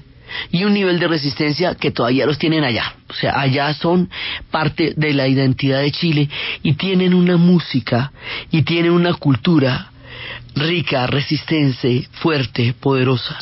y 0.51 0.63
un 0.63 0.73
nivel 0.73 0.99
de 0.99 1.07
resistencia 1.07 1.75
que 1.75 1.91
todavía 1.91 2.25
los 2.25 2.37
tienen 2.37 2.63
allá. 2.63 2.95
O 3.09 3.13
sea, 3.13 3.39
allá 3.39 3.73
son 3.73 4.09
parte 4.51 4.93
de 4.95 5.13
la 5.13 5.27
identidad 5.27 5.81
de 5.81 5.91
Chile 5.91 6.29
y 6.61 6.73
tienen 6.73 7.13
una 7.13 7.37
música 7.37 8.11
y 8.51 8.63
tienen 8.63 8.91
una 8.91 9.13
cultura 9.13 9.91
rica, 10.55 11.05
resistente, 11.07 12.07
fuerte, 12.21 12.73
poderosa. 12.79 13.37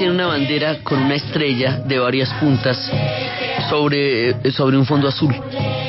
Tiene 0.00 0.14
una 0.14 0.28
bandera 0.28 0.78
con 0.82 0.98
una 0.98 1.14
estrella 1.14 1.82
de 1.84 1.98
varias 1.98 2.32
puntas 2.40 2.90
sobre, 3.68 4.50
sobre 4.50 4.78
un 4.78 4.86
fondo 4.86 5.08
azul. 5.08 5.34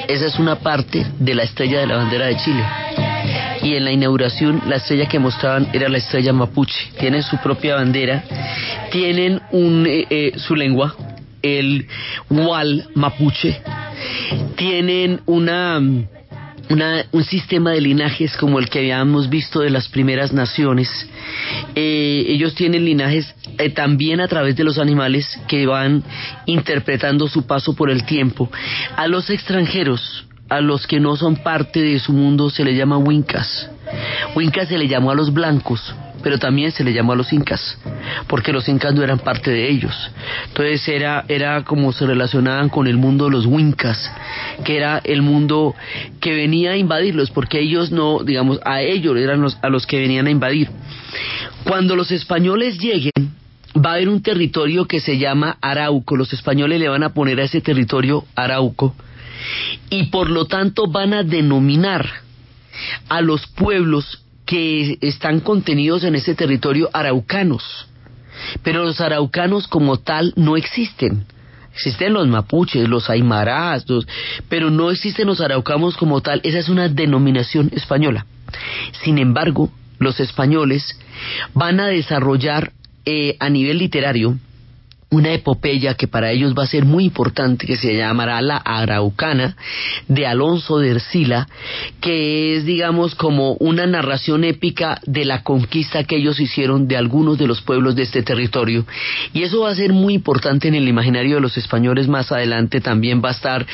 Esa 0.06 0.26
es 0.26 0.38
una 0.38 0.58
parte 0.58 1.06
de 1.18 1.34
la 1.34 1.44
estrella 1.44 1.80
de 1.80 1.88
la 1.88 1.96
bandera 1.96 2.26
de 2.26 2.36
Chile. 2.36 2.62
Y 3.64 3.74
en 3.76 3.86
la 3.86 3.92
inauguración 3.94 4.64
la 4.68 4.76
estrella 4.76 5.08
que 5.08 5.18
mostraban 5.18 5.70
era 5.72 5.88
la 5.88 5.98
estrella 5.98 6.34
mapuche. 6.34 6.92
Tienen 7.00 7.24
su 7.24 7.38
propia 7.38 7.76
bandera, 7.76 8.22
tienen 8.92 9.40
un, 9.54 9.88
eh, 9.88 10.06
eh, 10.10 10.34
su 10.36 10.58
lengua, 10.58 10.94
el 11.42 11.88
wal 12.30 12.90
mapuche, 12.94 13.62
tienen 14.58 15.22
una 15.26 15.80
un 17.12 17.24
sistema 17.24 17.72
de 17.72 17.82
linajes 17.82 18.36
como 18.38 18.60
el 18.60 18.70
que 18.70 18.80
habíamos 18.80 19.30
visto 19.30 19.60
de 19.60 19.70
las 19.70 19.88
primeras 19.88 20.32
naciones. 20.32 20.90
Eh, 21.76 22.26
ellos 22.28 22.56
tienen 22.56 22.86
linajes 22.86 23.34
eh, 23.58 23.70
también 23.70 24.22
a 24.22 24.28
través 24.28 24.56
de 24.56 24.64
los 24.64 24.78
animales 24.78 25.40
que 25.48 25.66
van 25.66 26.04
interpretando 26.46 27.28
su 27.28 27.46
paso 27.46 27.76
por 27.76 27.90
el 27.90 28.06
tiempo. 28.06 28.50
A 28.96 29.08
los 29.08 29.30
extranjeros, 29.30 30.26
a 30.50 30.62
los 30.62 30.88
que 30.88 31.00
no 31.00 31.16
son 31.16 31.38
parte 31.38 31.82
de 31.82 32.00
su 32.00 32.14
mundo, 32.14 32.50
se 32.50 32.64
les 32.64 32.78
llama 32.78 32.98
wincas. 32.98 33.70
Wincas 34.36 34.70
se 34.70 34.78
le 34.78 34.88
llamó 34.88 35.12
a 35.12 35.16
los 35.16 35.34
blancos 35.34 35.94
pero 36.22 36.38
también 36.38 36.72
se 36.72 36.84
le 36.84 36.94
llamó 36.94 37.14
a 37.14 37.16
los 37.16 37.32
incas, 37.34 37.78
porque 38.28 38.52
los 38.52 38.68
incas 38.68 38.94
no 38.94 39.04
eran 39.04 39.20
parte 39.20 39.52
de 39.52 39.70
ellos. 39.70 39.94
Entonces 40.48 40.88
era, 40.88 41.26
era 41.28 41.64
como 41.64 41.92
se 41.92 42.06
relacionaban 42.06 42.70
con 42.70 42.88
el 42.88 42.98
mundo 42.98 43.26
de 43.26 43.32
los 43.32 43.46
wincas, 43.46 44.12
que 44.64 44.78
era 44.78 45.02
el 45.04 45.22
mundo 45.22 45.76
que 46.20 46.34
venía 46.34 46.72
a 46.72 46.78
invadirlos, 46.78 47.32
porque 47.32 47.60
ellos 47.60 47.92
no, 47.92 48.24
digamos, 48.24 48.60
a 48.66 48.82
ellos 48.82 49.18
eran 49.18 49.42
los, 49.42 49.58
a 49.62 49.70
los 49.70 49.86
que 49.86 50.00
venían 50.00 50.28
a 50.28 50.32
invadir. 50.32 50.70
Cuando 51.64 51.96
los 51.96 52.12
españoles 52.12 52.80
lleguen, 52.80 53.12
va 53.76 53.92
a 53.92 53.94
haber 53.94 54.10
un 54.10 54.22
territorio 54.22 54.86
que 54.86 55.00
se 55.00 55.18
llama 55.18 55.58
Arauco. 55.62 56.16
Los 56.16 56.34
españoles 56.34 56.80
le 56.80 56.90
van 56.90 57.04
a 57.04 57.14
poner 57.14 57.40
a 57.40 57.44
ese 57.44 57.62
territorio 57.62 58.26
Arauco 58.36 58.96
y 59.90 60.04
por 60.04 60.30
lo 60.30 60.46
tanto 60.46 60.88
van 60.88 61.14
a 61.14 61.24
denominar 61.24 62.08
a 63.10 63.22
los 63.22 63.48
pueblos 63.48 64.24
que 64.52 64.98
están 65.00 65.40
contenidos 65.40 66.04
en 66.04 66.14
ese 66.16 66.36
territorio 66.36 66.90
araucanos. 66.92 67.88
Pero 68.64 68.84
los 68.84 69.00
araucanos 69.00 69.66
como 69.70 70.00
tal 70.00 70.34
no 70.36 70.58
existen. 70.58 71.26
Existen 71.74 72.12
los 72.12 72.28
mapuches, 72.28 72.90
los 72.90 73.10
aymarás, 73.10 73.86
pero 74.50 74.70
no 74.70 74.92
existen 74.92 75.28
los 75.28 75.40
araucanos 75.40 75.96
como 75.96 76.20
tal. 76.20 76.42
Esa 76.44 76.60
es 76.60 76.68
una 76.68 76.90
denominación 76.90 77.72
española. 77.74 78.26
Sin 79.06 79.20
embargo, 79.20 79.72
los 80.00 80.20
españoles 80.20 81.00
van 81.54 81.80
a 81.80 81.88
desarrollar 81.88 82.74
eh, 83.06 83.38
a 83.40 83.50
nivel 83.50 83.78
literario 83.78 84.38
una 85.12 85.34
epopeya 85.34 85.96
que 85.96 86.08
para 86.08 86.32
ellos 86.32 86.54
va 86.58 86.64
a 86.64 86.68
ser 86.68 86.86
muy 86.86 87.04
importante, 87.04 87.68
que 87.68 87.76
se 87.76 87.98
llamará 87.98 88.42
La 88.42 88.56
Araucana, 88.56 89.58
de 90.08 90.26
Alonso 90.26 90.80
de 90.80 90.92
Ercila, 90.92 91.50
que 92.00 92.56
es, 92.56 92.66
digamos, 92.66 93.14
como 93.16 93.56
una 93.56 93.86
narración 93.86 94.46
épica 94.46 95.02
de 95.06 95.26
la 95.26 95.44
conquista 95.44 96.06
que 96.06 96.16
ellos 96.16 96.40
hicieron 96.40 96.88
de 96.88 96.96
algunos 96.96 97.38
de 97.38 97.48
los 97.48 97.62
pueblos 97.62 97.98
de 97.98 98.04
este 98.04 98.24
territorio. 98.24 98.86
Y 99.34 99.44
eso 99.44 99.62
va 99.62 99.72
a 99.72 99.76
ser 99.76 99.92
muy 99.92 100.14
importante 100.14 100.70
en 100.70 100.76
el 100.76 100.88
imaginario 100.88 101.36
de 101.36 101.42
los 101.42 101.58
españoles 101.58 102.08
más 102.08 102.32
adelante. 102.32 102.80
También 102.80 103.22
va 103.24 103.30
a 103.30 103.34
estar 103.34 103.68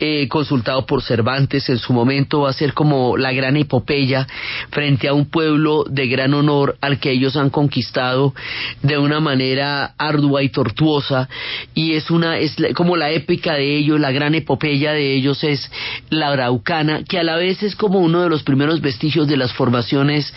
eh, 0.00 0.26
consultado 0.26 0.86
por 0.86 1.02
Cervantes 1.02 1.68
en 1.68 1.78
su 1.78 1.92
momento, 1.92 2.40
va 2.40 2.50
a 2.50 2.54
ser 2.54 2.74
como 2.74 3.16
la 3.16 3.32
gran 3.32 3.56
epopeya 3.56 4.26
frente 4.70 5.06
a 5.06 5.14
un 5.14 5.26
pueblo 5.26 5.84
de 5.88 6.08
gran 6.08 6.34
honor 6.34 6.76
al 6.80 6.98
que 6.98 7.12
ellos 7.12 7.36
han 7.36 7.50
conquistado 7.50 8.34
de 8.82 8.98
una 8.98 9.20
manera 9.20 9.94
ardua 9.96 10.42
y 10.42 10.48
tortuosa 10.48 10.79
y 11.74 11.94
es 11.94 12.10
una 12.10 12.38
es 12.38 12.56
como 12.74 12.96
la 12.96 13.10
épica 13.10 13.54
de 13.54 13.76
ellos, 13.76 14.00
la 14.00 14.12
gran 14.12 14.34
epopeya 14.34 14.92
de 14.92 15.14
ellos 15.14 15.44
es 15.44 15.70
la 16.08 16.28
araucana, 16.28 17.04
que 17.04 17.18
a 17.18 17.22
la 17.22 17.36
vez 17.36 17.62
es 17.62 17.76
como 17.76 17.98
uno 17.98 18.22
de 18.22 18.28
los 18.28 18.42
primeros 18.42 18.80
vestigios 18.80 19.28
de 19.28 19.36
las 19.36 19.52
formaciones 19.52 20.32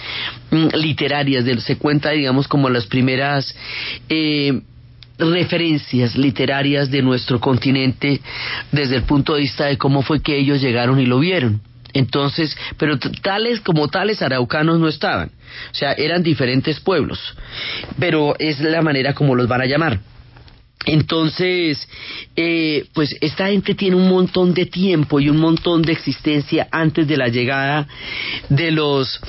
mm, 0.51 0.75
literarias, 0.75 1.45
de, 1.45 1.60
se 1.62 1.77
cuenta 1.77 2.12
digamos 2.12 2.47
como 2.47 2.69
las 2.69 2.86
primeras 2.86 3.56
eh, 4.10 4.62
referencias 5.17 6.17
literarias 6.17 6.89
de 6.91 7.01
nuestro 7.01 7.39
continente 7.39 8.19
desde 8.71 8.97
el 8.97 9.03
punto 9.03 9.36
de 9.36 9.41
vista 9.41 9.65
de 9.65 9.77
cómo 9.77 10.01
fue 10.01 10.21
que 10.21 10.38
ellos 10.38 10.62
llegaron 10.62 10.99
y 10.99 11.06
lo 11.06 11.19
vieron. 11.19 11.62
Entonces, 11.93 12.58
pero 12.77 12.97
tales 12.97 13.62
como 13.62 13.88
tales 13.88 14.23
araucanos 14.23 14.79
no 14.79 14.88
estaban. 14.88 15.29
O 15.71 15.75
sea, 15.75 15.93
eran 15.93 16.23
diferentes 16.23 16.79
pueblos. 16.79 17.19
Pero 17.99 18.36
es 18.39 18.60
la 18.60 18.82
manera 18.82 19.13
como 19.13 19.36
los 19.36 19.47
van 19.47 19.62
a 19.62 19.65
llamar. 19.67 19.99
Entonces, 20.86 21.88
eh, 22.36 22.86
pues 22.93 23.15
esta 23.22 23.48
gente 23.48 23.76
tiene 23.76 23.96
un 23.96 24.10
montón 24.10 24.54
de 24.54 24.65
tiempo 24.65 25.19
y 25.19 25.30
un 25.30 25.38
montón 25.38 25.82
de 25.82 25.93
existencia 25.93 26.67
antes 26.72 27.08
de 27.08 27.17
la 27.17 27.30
llegada 27.30 27.88
de 28.50 28.72
los 28.72 29.22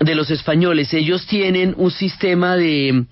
de 0.00 0.14
los 0.14 0.30
españoles. 0.30 0.92
Ellos 0.94 1.26
tienen 1.26 1.74
un 1.76 1.90
sistema 1.90 2.56
de... 2.56 3.04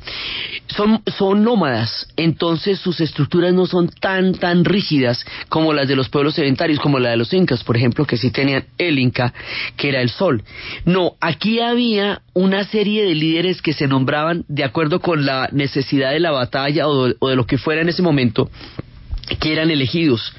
Son, 0.69 1.03
son 1.07 1.45
nómadas, 1.45 2.09
entonces 2.17 2.79
sus 2.79 3.01
estructuras 3.01 3.55
no 3.55 3.67
son 3.67 3.89
tan, 3.89 4.35
tan 4.35 4.65
rígidas 4.65 5.25
como 5.49 5.73
las 5.73 5.89
de 5.89 5.97
los 5.97 6.09
pueblos 6.09 6.35
sedentarios, 6.35 6.79
como 6.81 6.99
la 6.99 7.11
de 7.11 7.17
los 7.17 7.33
incas, 7.33 7.65
por 7.65 7.77
ejemplo, 7.77 8.05
que 8.05 8.17
sí 8.17 8.31
tenían 8.31 8.65
el 8.77 8.99
inca, 8.99 9.33
que 9.77 9.89
era 9.89 10.03
el 10.03 10.11
sol. 10.11 10.43
No, 10.85 11.17
aquí 11.21 11.61
había 11.61 12.23
una 12.35 12.65
serie 12.65 13.05
de 13.05 13.15
líderes 13.15 13.63
que 13.63 13.73
se 13.73 13.87
nombraban 13.87 14.45
de 14.49 14.65
acuerdo 14.65 15.01
con 15.01 15.25
la 15.25 15.49
necesidad 15.53 16.13
de 16.13 16.21
la 16.21 16.31
batalla 16.31 16.87
o 16.87 17.09
o 17.19 17.29
de 17.29 17.37
lo 17.37 17.47
que 17.47 17.59
fuera 17.59 17.83
en 17.83 17.89
ese 17.89 18.03
momento 18.03 18.51
que 19.37 19.53
eran 19.53 19.71
elegidos. 19.71 20.33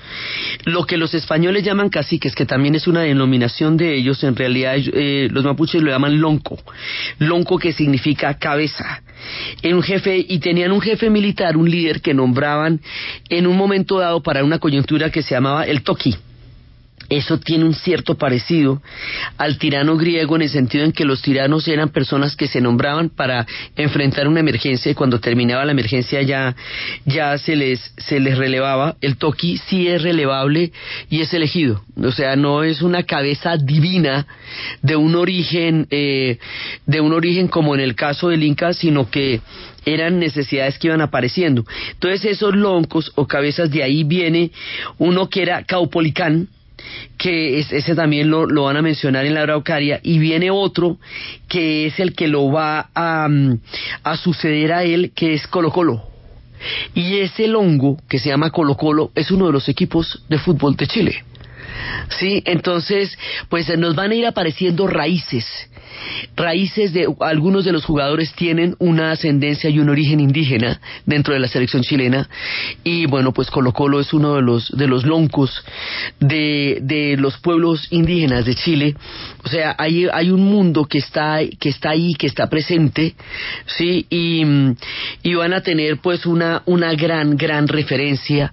Lo 0.66 0.86
que 0.86 0.98
los 0.98 1.14
españoles 1.14 1.64
llaman 1.64 1.90
caciques, 1.90 2.36
que 2.36 2.46
también 2.46 2.76
es 2.76 2.88
una 2.88 3.02
denominación 3.02 3.78
de 3.78 3.96
ellos, 3.96 4.24
en 4.24 4.36
realidad 4.36 4.76
eh, 4.78 5.28
los 5.32 5.44
mapuches 5.44 5.82
lo 5.82 5.92
llaman 5.92 6.20
lonco. 6.20 6.58
Lonco 7.20 7.58
que 7.58 7.74
significa 7.74 8.38
cabeza. 8.38 9.02
En 9.62 9.76
un 9.76 9.84
jefe, 9.84 10.26
y 10.28 10.40
tenían 10.40 10.72
un 10.72 10.82
jefe 10.82 11.10
militar, 11.10 11.58
un 11.58 11.70
líder 11.70 12.02
que 12.02 12.14
nombraban 12.14 12.80
en 13.30 13.48
un 13.48 13.58
momento 13.58 14.00
dado 14.00 14.24
para 14.24 14.44
una 14.44 14.60
coyuntura 14.60 15.10
que 15.10 15.22
se 15.22 15.36
llamaba 15.36 15.66
el 15.66 15.84
toqui 15.84 16.16
eso 17.10 17.40
tiene 17.40 17.66
un 17.66 17.74
cierto 17.74 18.16
parecido 18.16 18.82
al 19.38 19.58
tirano 19.58 19.98
griego 19.98 20.36
en 20.36 20.44
el 20.44 20.50
sentido 20.50 20.86
en 20.86 20.92
que 20.92 21.06
los 21.06 21.22
tiranos 21.22 21.68
eran 21.68 21.90
personas 21.90 22.36
que 22.36 22.48
se 22.48 22.62
nombraban 22.62 23.10
para 23.10 23.48
enfrentar 23.76 24.28
una 24.28 24.40
emergencia 24.40 24.92
y 24.92 24.96
cuando 24.96 25.20
terminaba 25.20 25.66
la 25.66 25.72
emergencia 25.72 26.22
ya, 26.22 26.56
ya 27.06 27.38
se 27.38 27.56
les, 27.56 27.80
se 27.98 28.20
les 28.20 28.38
relevaba. 28.38 28.96
El 29.02 29.18
toki 29.18 29.58
sí 29.58 29.88
es 29.88 30.04
relevable 30.04 30.72
y 31.10 31.22
es 31.22 31.34
elegido. 31.34 31.84
O 31.98 32.12
sea, 32.12 32.36
no 32.36 32.64
es 32.64 32.82
una 32.82 33.04
cabeza 33.04 33.58
divina 33.58 34.28
de 34.82 34.96
un 34.96 35.16
origen, 35.16 35.88
eh, 35.90 36.38
de 36.86 37.02
un 37.02 37.14
origen 37.14 37.48
como 37.48 37.74
en 37.74 37.82
el 37.82 37.96
caso 37.96 38.30
del 38.30 38.44
Inca, 38.44 38.74
sino 38.74 39.10
que 39.10 39.42
eran 39.86 40.20
necesidades 40.20 40.78
que 40.78 40.88
iban 40.88 41.02
apareciendo. 41.02 41.66
Entonces 41.94 42.26
esos 42.26 42.56
loncos 42.56 43.12
o 43.16 43.28
cabezas 43.28 43.72
de 43.72 43.84
ahí 43.84 44.04
viene 44.04 44.52
uno 44.98 45.30
que 45.30 45.42
era 45.42 45.64
Caupolicán, 45.64 46.50
que 47.18 47.60
ese 47.60 47.96
también 47.96 48.30
lo, 48.30 48.48
van 48.64 48.78
a 48.78 48.82
mencionar 48.82 49.26
en 49.26 49.34
la 49.34 49.42
Araucaria, 49.42 50.00
y 50.04 50.20
viene 50.20 50.52
otro 50.52 50.98
que 51.48 51.88
es 51.88 52.00
el 52.00 52.14
que 52.14 52.28
lo 52.28 52.52
va 52.52 52.90
a, 52.94 53.28
mm, 53.28 53.60
a 54.04 54.18
suceder 54.18 54.74
a 54.74 54.84
él, 54.84 55.12
que 55.16 55.34
es 55.34 55.48
Colo 55.48 55.72
Colo. 55.72 56.04
Y 56.94 57.18
ese 57.18 57.48
longo, 57.48 57.98
que 58.10 58.20
se 58.20 58.30
llama 58.30 58.52
Colo 58.52 58.76
Colo, 58.76 59.12
es 59.16 59.32
uno 59.32 59.48
de 59.48 59.54
los 59.54 59.70
equipos 59.70 60.24
de 60.28 60.38
fútbol 60.38 60.76
de 60.76 60.88
Chile. 60.88 61.24
Sí, 62.20 62.42
entonces, 62.46 63.18
pues 63.48 63.76
nos 63.78 63.96
van 63.96 64.12
a 64.12 64.16
ir 64.16 64.26
apareciendo 64.26 64.88
raíces 64.88 65.46
raíces 66.36 66.94
de 66.94 67.08
algunos 67.20 67.66
de 67.66 67.72
los 67.72 67.86
jugadores 67.86 68.34
tienen 68.34 68.76
una 68.80 69.12
ascendencia 69.12 69.70
y 69.70 69.80
un 69.80 69.90
origen 69.90 70.20
indígena 70.20 70.80
dentro 71.06 71.34
de 71.34 71.40
la 71.40 71.48
selección 71.48 71.84
chilena. 71.84 72.30
Y 72.84 73.06
bueno 73.06 73.34
pues 73.34 73.50
Colo 73.50 73.74
Colo 73.74 74.00
es 74.00 74.14
uno 74.14 74.36
de 74.36 74.42
los 74.42 74.70
de 74.72 74.88
los 74.88 75.06
loncos 75.06 75.64
de, 76.20 76.80
de 76.82 77.18
los 77.18 77.38
pueblos 77.38 77.88
indígenas 77.92 78.46
de 78.46 78.56
Chile. 78.56 78.96
O 79.44 79.50
sea 79.50 79.76
hay, 79.78 80.08
hay 80.12 80.32
un 80.32 80.42
mundo 80.42 80.86
que 80.86 81.00
está 81.00 81.40
que 81.60 81.70
está 81.70 81.92
ahí 81.92 82.14
que 82.16 82.28
está 82.28 82.50
presente 82.50 83.16
sí 83.66 84.06
y, 84.10 84.44
y 85.24 85.34
van 85.36 85.54
a 85.54 85.62
tener 85.62 85.98
pues 85.98 86.26
una 86.26 86.64
una 86.66 86.94
gran 86.94 87.38
gran 87.38 87.68
referencia 87.68 88.52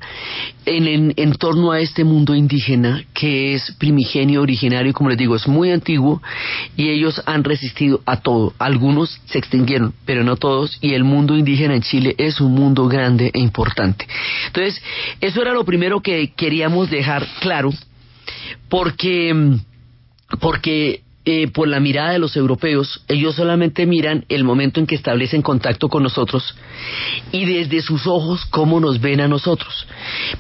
en, 0.65 0.89
en, 0.89 1.15
en 1.17 1.33
torno 1.35 1.71
a 1.73 1.81
este 1.81 2.03
mundo 2.05 2.35
indígena 2.35 3.05
que 3.15 3.55
es 3.55 3.73
primigenio 3.79 4.43
originario 4.43 4.93
como 4.93 5.11
les 5.11 5.19
digo 5.19 5.37
es 5.37 5.47
muy 5.47 5.71
antiguo. 5.71 6.23
Y 6.77 6.89
ellos 6.89 7.23
han 7.27 7.45
resistido 7.45 8.01
a 8.07 8.21
todo. 8.21 8.55
Algunos 8.59 9.21
se 9.27 9.39
extinguieron, 9.39 9.93
pero 10.05 10.25
no 10.25 10.37
todos, 10.37 10.79
y 10.81 10.95
el 10.95 11.05
mundo 11.05 11.37
indígena 11.37 11.75
en 11.75 11.83
Chile 11.83 12.15
es 12.19 12.41
un 12.41 12.55
mundo 12.55 12.89
grande 12.89 13.31
e 13.35 13.41
importante. 13.41 14.07
Entonces, 14.47 14.83
eso 15.21 15.43
era 15.43 15.53
lo 15.53 15.65
primero 15.65 16.01
que 16.01 16.33
queríamos 16.35 16.89
dejar 16.91 17.27
claro, 17.41 17.71
porque, 18.69 19.59
porque 20.41 21.03
eh, 21.29 21.49
por 21.49 21.67
la 21.67 21.81
mirada 21.81 22.13
de 22.13 22.21
los 22.21 22.37
europeos, 22.37 23.03
ellos 23.09 23.35
solamente 23.35 23.85
miran 23.85 24.25
el 24.29 24.45
momento 24.45 24.79
en 24.79 24.87
que 24.87 24.95
establecen 24.95 25.43
contacto 25.43 25.89
con 25.89 26.05
nosotros 26.05 26.57
y 27.33 27.45
desde 27.45 27.83
sus 27.83 28.07
ojos 28.07 28.47
cómo 28.47 28.79
nos 28.79 29.01
ven 29.01 29.21
a 29.21 29.27
nosotros. 29.27 29.89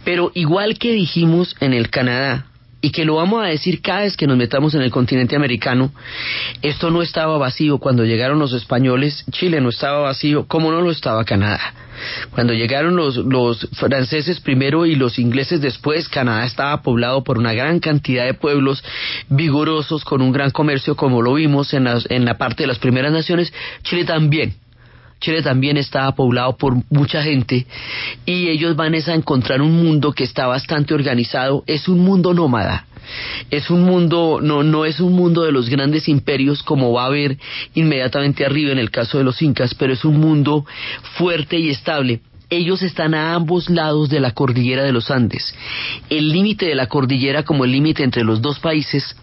Pero 0.04 0.30
igual 0.34 0.78
que 0.78 0.92
dijimos 0.92 1.56
en 1.58 1.72
el 1.72 1.90
Canadá, 1.90 2.46
y 2.86 2.90
que 2.90 3.04
lo 3.04 3.16
vamos 3.16 3.42
a 3.42 3.48
decir 3.48 3.82
cada 3.82 4.02
vez 4.02 4.16
que 4.16 4.28
nos 4.28 4.36
metamos 4.36 4.72
en 4.76 4.80
el 4.80 4.92
continente 4.92 5.34
americano, 5.34 5.90
esto 6.62 6.88
no 6.88 7.02
estaba 7.02 7.36
vacío 7.36 7.78
cuando 7.78 8.04
llegaron 8.04 8.38
los 8.38 8.52
españoles, 8.52 9.24
Chile 9.32 9.60
no 9.60 9.70
estaba 9.70 9.98
vacío, 9.98 10.46
como 10.46 10.70
no 10.70 10.80
lo 10.80 10.92
estaba 10.92 11.24
Canadá. 11.24 11.74
Cuando 12.30 12.52
llegaron 12.52 12.94
los, 12.94 13.16
los 13.16 13.68
franceses 13.72 14.38
primero 14.38 14.86
y 14.86 14.94
los 14.94 15.18
ingleses 15.18 15.60
después, 15.60 16.08
Canadá 16.08 16.44
estaba 16.44 16.80
poblado 16.82 17.24
por 17.24 17.38
una 17.38 17.54
gran 17.54 17.80
cantidad 17.80 18.24
de 18.24 18.34
pueblos 18.34 18.84
vigorosos 19.28 20.04
con 20.04 20.22
un 20.22 20.30
gran 20.30 20.52
comercio, 20.52 20.94
como 20.94 21.22
lo 21.22 21.34
vimos 21.34 21.74
en, 21.74 21.88
en 22.08 22.24
la 22.24 22.38
parte 22.38 22.62
de 22.62 22.68
las 22.68 22.78
primeras 22.78 23.10
naciones, 23.10 23.52
Chile 23.82 24.04
también. 24.04 24.54
Chile 25.20 25.42
también 25.42 25.76
está 25.76 26.10
poblado 26.14 26.56
por 26.56 26.74
mucha 26.90 27.22
gente 27.22 27.66
y 28.24 28.48
ellos 28.48 28.76
van 28.76 28.94
a 28.94 29.14
encontrar 29.14 29.62
un 29.62 29.72
mundo 29.72 30.12
que 30.12 30.24
está 30.24 30.46
bastante 30.46 30.94
organizado, 30.94 31.64
es 31.66 31.88
un 31.88 32.00
mundo 32.00 32.34
nómada. 32.34 32.86
Es 33.52 33.70
un 33.70 33.84
mundo, 33.84 34.40
no, 34.42 34.64
no 34.64 34.84
es 34.84 34.98
un 34.98 35.12
mundo 35.12 35.44
de 35.44 35.52
los 35.52 35.68
grandes 35.68 36.08
imperios 36.08 36.64
como 36.64 36.92
va 36.92 37.04
a 37.04 37.06
haber 37.06 37.38
inmediatamente 37.74 38.44
arriba 38.44 38.72
en 38.72 38.78
el 38.78 38.90
caso 38.90 39.18
de 39.18 39.24
los 39.24 39.40
incas, 39.42 39.74
pero 39.74 39.92
es 39.92 40.04
un 40.04 40.18
mundo 40.18 40.66
fuerte 41.16 41.56
y 41.58 41.70
estable 41.70 42.20
ellos 42.48 42.82
están 42.82 43.14
a 43.14 43.34
ambos 43.34 43.68
lados 43.70 44.08
de 44.08 44.20
la 44.20 44.30
cordillera 44.30 44.84
de 44.84 44.92
los 44.92 45.10
Andes. 45.10 45.54
El 46.10 46.30
límite 46.30 46.66
de 46.66 46.76
la 46.76 46.86
cordillera 46.86 47.42
como 47.42 47.64
el 47.64 47.72
límite 47.72 48.04
entre 48.04 48.22
los 48.22 48.40
dos 48.40 48.60
países 48.60 49.16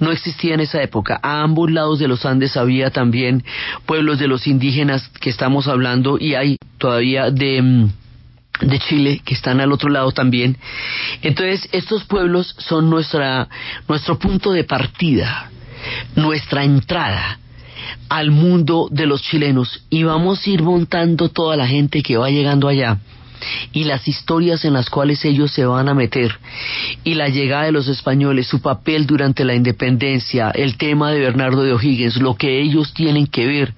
no 0.00 0.10
existía 0.10 0.54
en 0.54 0.60
esa 0.60 0.82
época. 0.82 1.18
A 1.22 1.42
ambos 1.42 1.70
lados 1.70 1.98
de 1.98 2.08
los 2.08 2.24
Andes 2.24 2.56
había 2.56 2.90
también 2.90 3.44
pueblos 3.86 4.18
de 4.18 4.28
los 4.28 4.46
indígenas 4.46 5.08
que 5.20 5.30
estamos 5.30 5.68
hablando 5.68 6.18
y 6.18 6.34
hay 6.34 6.56
todavía 6.78 7.30
de 7.30 7.62
mm, 7.62 7.90
de 8.60 8.78
Chile 8.78 9.20
que 9.24 9.34
están 9.34 9.60
al 9.60 9.72
otro 9.72 9.90
lado 9.90 10.12
también. 10.12 10.56
Entonces, 11.22 11.68
estos 11.72 12.04
pueblos 12.04 12.54
son 12.58 12.88
nuestra 12.88 13.48
nuestro 13.88 14.18
punto 14.18 14.52
de 14.52 14.64
partida, 14.64 15.50
nuestra 16.14 16.64
entrada 16.64 17.38
al 18.08 18.30
mundo 18.30 18.88
de 18.90 19.06
los 19.06 19.22
chilenos 19.22 19.84
y 19.90 20.04
vamos 20.04 20.46
a 20.46 20.50
ir 20.50 20.62
montando 20.62 21.28
toda 21.28 21.56
la 21.56 21.66
gente 21.66 22.02
que 22.02 22.16
va 22.16 22.30
llegando 22.30 22.68
allá 22.68 22.98
y 23.72 23.84
las 23.84 24.06
historias 24.08 24.64
en 24.64 24.72
las 24.72 24.90
cuales 24.90 25.24
ellos 25.24 25.52
se 25.52 25.64
van 25.64 25.88
a 25.88 25.94
meter 25.94 26.38
y 27.04 27.14
la 27.14 27.28
llegada 27.28 27.64
de 27.64 27.72
los 27.72 27.88
españoles, 27.88 28.46
su 28.46 28.60
papel 28.60 29.06
durante 29.06 29.44
la 29.44 29.54
independencia, 29.54 30.50
el 30.50 30.76
tema 30.76 31.10
de 31.10 31.20
Bernardo 31.20 31.62
de 31.62 31.72
O'Higgins, 31.72 32.16
lo 32.16 32.34
que 32.34 32.60
ellos 32.60 32.94
tienen 32.94 33.26
que 33.26 33.46
ver 33.46 33.74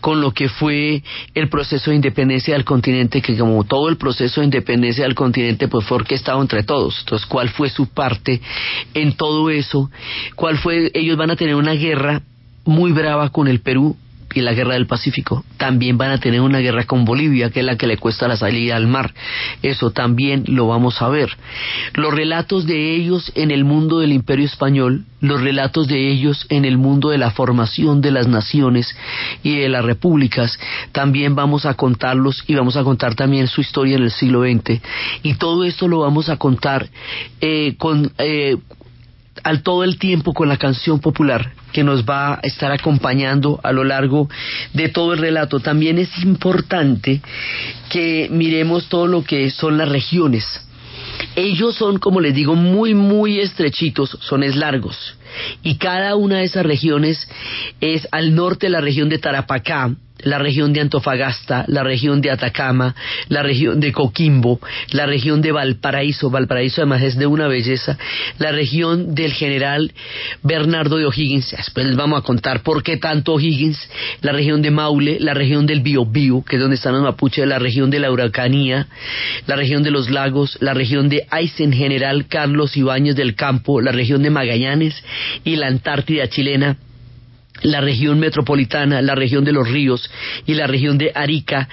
con 0.00 0.20
lo 0.20 0.32
que 0.32 0.48
fue 0.48 1.02
el 1.34 1.48
proceso 1.48 1.90
de 1.90 1.96
independencia 1.96 2.54
del 2.54 2.64
continente, 2.64 3.22
que 3.22 3.36
como 3.36 3.64
todo 3.64 3.88
el 3.88 3.96
proceso 3.96 4.40
de 4.40 4.46
independencia 4.46 5.04
del 5.04 5.14
continente 5.14 5.68
pues 5.68 5.86
fue 5.86 5.96
orquestado 5.96 6.40
entre 6.40 6.62
todos. 6.62 7.00
Entonces, 7.00 7.26
¿cuál 7.26 7.48
fue 7.50 7.70
su 7.70 7.86
parte 7.88 8.40
en 8.94 9.12
todo 9.12 9.50
eso? 9.50 9.90
¿Cuál 10.34 10.58
fue? 10.58 10.90
Ellos 10.94 11.16
van 11.16 11.30
a 11.30 11.36
tener 11.36 11.54
una 11.54 11.72
guerra 11.72 12.22
muy 12.64 12.92
brava 12.92 13.30
con 13.30 13.48
el 13.48 13.60
Perú 13.60 13.96
y 14.36 14.42
la 14.42 14.52
guerra 14.52 14.74
del 14.74 14.86
Pacífico. 14.86 15.44
También 15.56 15.96
van 15.96 16.10
a 16.10 16.18
tener 16.18 16.42
una 16.42 16.58
guerra 16.58 16.84
con 16.84 17.04
Bolivia, 17.04 17.50
que 17.50 17.60
es 17.60 17.66
la 17.66 17.76
que 17.76 17.86
le 17.86 17.96
cuesta 17.96 18.28
la 18.28 18.36
salida 18.36 18.76
al 18.76 18.86
mar. 18.86 19.14
Eso 19.62 19.90
también 19.90 20.44
lo 20.46 20.66
vamos 20.66 21.00
a 21.00 21.08
ver. 21.08 21.30
Los 21.94 22.12
relatos 22.12 22.66
de 22.66 22.94
ellos 22.94 23.32
en 23.34 23.50
el 23.50 23.64
mundo 23.64 23.98
del 23.98 24.12
imperio 24.12 24.44
español, 24.44 25.04
los 25.20 25.40
relatos 25.40 25.88
de 25.88 26.10
ellos 26.10 26.46
en 26.50 26.66
el 26.66 26.76
mundo 26.76 27.08
de 27.08 27.18
la 27.18 27.30
formación 27.30 28.02
de 28.02 28.10
las 28.10 28.28
naciones 28.28 28.94
y 29.42 29.56
de 29.56 29.70
las 29.70 29.84
repúblicas, 29.84 30.58
también 30.92 31.34
vamos 31.34 31.64
a 31.64 31.74
contarlos 31.74 32.44
y 32.46 32.54
vamos 32.54 32.76
a 32.76 32.84
contar 32.84 33.14
también 33.14 33.46
su 33.48 33.62
historia 33.62 33.96
en 33.96 34.02
el 34.02 34.10
siglo 34.10 34.42
XX. 34.42 34.82
Y 35.22 35.34
todo 35.34 35.64
esto 35.64 35.88
lo 35.88 36.00
vamos 36.00 36.28
a 36.28 36.36
contar 36.36 36.88
eh, 37.40 37.74
con... 37.78 38.12
Eh, 38.18 38.58
al 39.42 39.62
todo 39.62 39.84
el 39.84 39.98
tiempo 39.98 40.32
con 40.34 40.48
la 40.48 40.56
canción 40.56 41.00
popular 41.00 41.52
que 41.72 41.84
nos 41.84 42.04
va 42.04 42.34
a 42.34 42.40
estar 42.42 42.72
acompañando 42.72 43.60
a 43.62 43.72
lo 43.72 43.84
largo 43.84 44.28
de 44.72 44.88
todo 44.88 45.12
el 45.12 45.18
relato. 45.18 45.60
También 45.60 45.98
es 45.98 46.10
importante 46.24 47.20
que 47.90 48.28
miremos 48.30 48.88
todo 48.88 49.06
lo 49.06 49.24
que 49.24 49.50
son 49.50 49.76
las 49.76 49.88
regiones. 49.88 50.44
Ellos 51.34 51.74
son, 51.74 51.98
como 51.98 52.20
les 52.20 52.34
digo, 52.34 52.54
muy, 52.54 52.94
muy 52.94 53.40
estrechitos, 53.40 54.16
son 54.20 54.42
largos. 54.58 54.96
Y 55.62 55.76
cada 55.76 56.16
una 56.16 56.38
de 56.38 56.44
esas 56.44 56.64
regiones 56.64 57.28
es 57.80 58.08
al 58.12 58.34
norte 58.34 58.68
la 58.68 58.80
región 58.80 59.08
de 59.08 59.18
Tarapacá, 59.18 59.94
la 60.20 60.38
región 60.38 60.72
de 60.72 60.80
Antofagasta, 60.80 61.64
la 61.68 61.82
región 61.82 62.20
de 62.20 62.30
Atacama, 62.30 62.94
la 63.28 63.42
región 63.42 63.80
de 63.80 63.92
Coquimbo, 63.92 64.60
la 64.90 65.06
región 65.06 65.42
de 65.42 65.52
Valparaíso, 65.52 66.30
Valparaíso 66.30 66.80
además 66.80 67.02
es 67.02 67.16
de 67.16 67.26
una 67.26 67.48
belleza, 67.48 67.98
la 68.38 68.52
región 68.52 69.14
del 69.14 69.32
general 69.32 69.92
Bernardo 70.42 70.96
de 70.96 71.06
O'Higgins, 71.06 71.54
después 71.56 71.86
les 71.86 71.96
vamos 71.96 72.18
a 72.18 72.22
contar 72.22 72.62
por 72.62 72.82
qué 72.82 72.96
tanto 72.96 73.34
O'Higgins, 73.34 73.78
la 74.22 74.32
región 74.32 74.62
de 74.62 74.70
Maule, 74.70 75.18
la 75.20 75.34
región 75.34 75.66
del 75.66 75.80
Biobío, 75.80 76.42
que 76.42 76.56
es 76.56 76.62
donde 76.62 76.76
están 76.76 76.94
los 76.94 77.02
mapuches, 77.02 77.46
la 77.46 77.58
región 77.58 77.90
de 77.90 78.00
la 78.00 78.10
Huracanía, 78.10 78.86
la 79.46 79.56
región 79.56 79.82
de 79.82 79.90
los 79.90 80.10
lagos, 80.10 80.56
la 80.60 80.74
región 80.74 81.08
de 81.08 81.26
Aysén, 81.30 81.72
general 81.72 82.26
Carlos 82.26 82.76
Ibáñez 82.76 83.16
del 83.16 83.34
Campo, 83.34 83.80
la 83.80 83.92
región 83.92 84.22
de 84.22 84.30
Magallanes 84.30 85.04
y 85.44 85.56
la 85.56 85.66
Antártida 85.66 86.28
chilena, 86.28 86.78
la 87.62 87.80
región 87.80 88.18
metropolitana, 88.18 89.02
la 89.02 89.14
región 89.14 89.44
de 89.44 89.52
los 89.52 89.68
ríos 89.68 90.10
y 90.46 90.54
la 90.54 90.66
región 90.66 90.98
de 90.98 91.12
Arica 91.14 91.68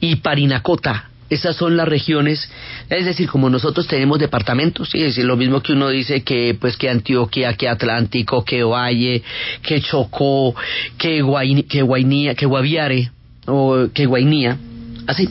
y 0.00 0.16
Parinacota. 0.16 1.10
Esas 1.30 1.56
son 1.56 1.76
las 1.76 1.88
regiones, 1.88 2.50
es 2.90 3.06
decir, 3.06 3.28
como 3.28 3.48
nosotros 3.48 3.86
tenemos 3.88 4.18
departamentos, 4.18 4.90
sí, 4.90 5.02
es 5.02 5.16
lo 5.18 5.36
mismo 5.36 5.62
que 5.62 5.72
uno 5.72 5.88
dice 5.88 6.22
que 6.22 6.56
pues 6.60 6.76
que 6.76 6.90
Antioquia, 6.90 7.54
que 7.54 7.68
Atlántico, 7.68 8.44
que 8.44 8.62
Valle, 8.62 9.22
que 9.62 9.80
Chocó, 9.80 10.54
que, 10.98 11.24
que 11.68 11.82
Guainía, 11.82 12.34
que 12.34 12.46
Guaviare 12.46 13.10
o 13.46 13.88
que 13.92 14.04
Guainía, 14.04 14.58
así 15.06 15.28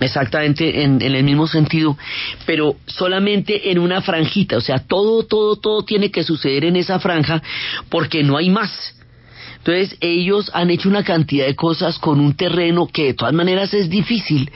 exactamente 0.00 0.82
en, 0.82 1.00
en, 1.02 1.14
el 1.14 1.24
mismo 1.24 1.46
sentido, 1.46 1.96
pero 2.46 2.76
solamente 2.86 3.70
en 3.70 3.78
una 3.78 4.00
franjita, 4.00 4.56
o 4.56 4.60
sea, 4.60 4.78
todo, 4.78 5.24
todo, 5.24 5.56
todo 5.56 5.82
tiene 5.84 6.10
que 6.10 6.24
suceder 6.24 6.64
en 6.64 6.76
esa 6.76 6.98
franja 6.98 7.42
porque 7.88 8.22
no 8.24 8.36
hay 8.36 8.50
más. 8.50 8.95
Entonces 9.66 9.98
ellos 10.00 10.48
han 10.54 10.70
hecho 10.70 10.88
una 10.88 11.02
cantidad 11.02 11.44
de 11.44 11.56
cosas 11.56 11.98
con 11.98 12.20
un 12.20 12.36
terreno 12.36 12.86
que 12.86 13.06
de 13.06 13.14
todas 13.14 13.34
maneras 13.34 13.74
es 13.74 13.90
difícil 13.90 14.48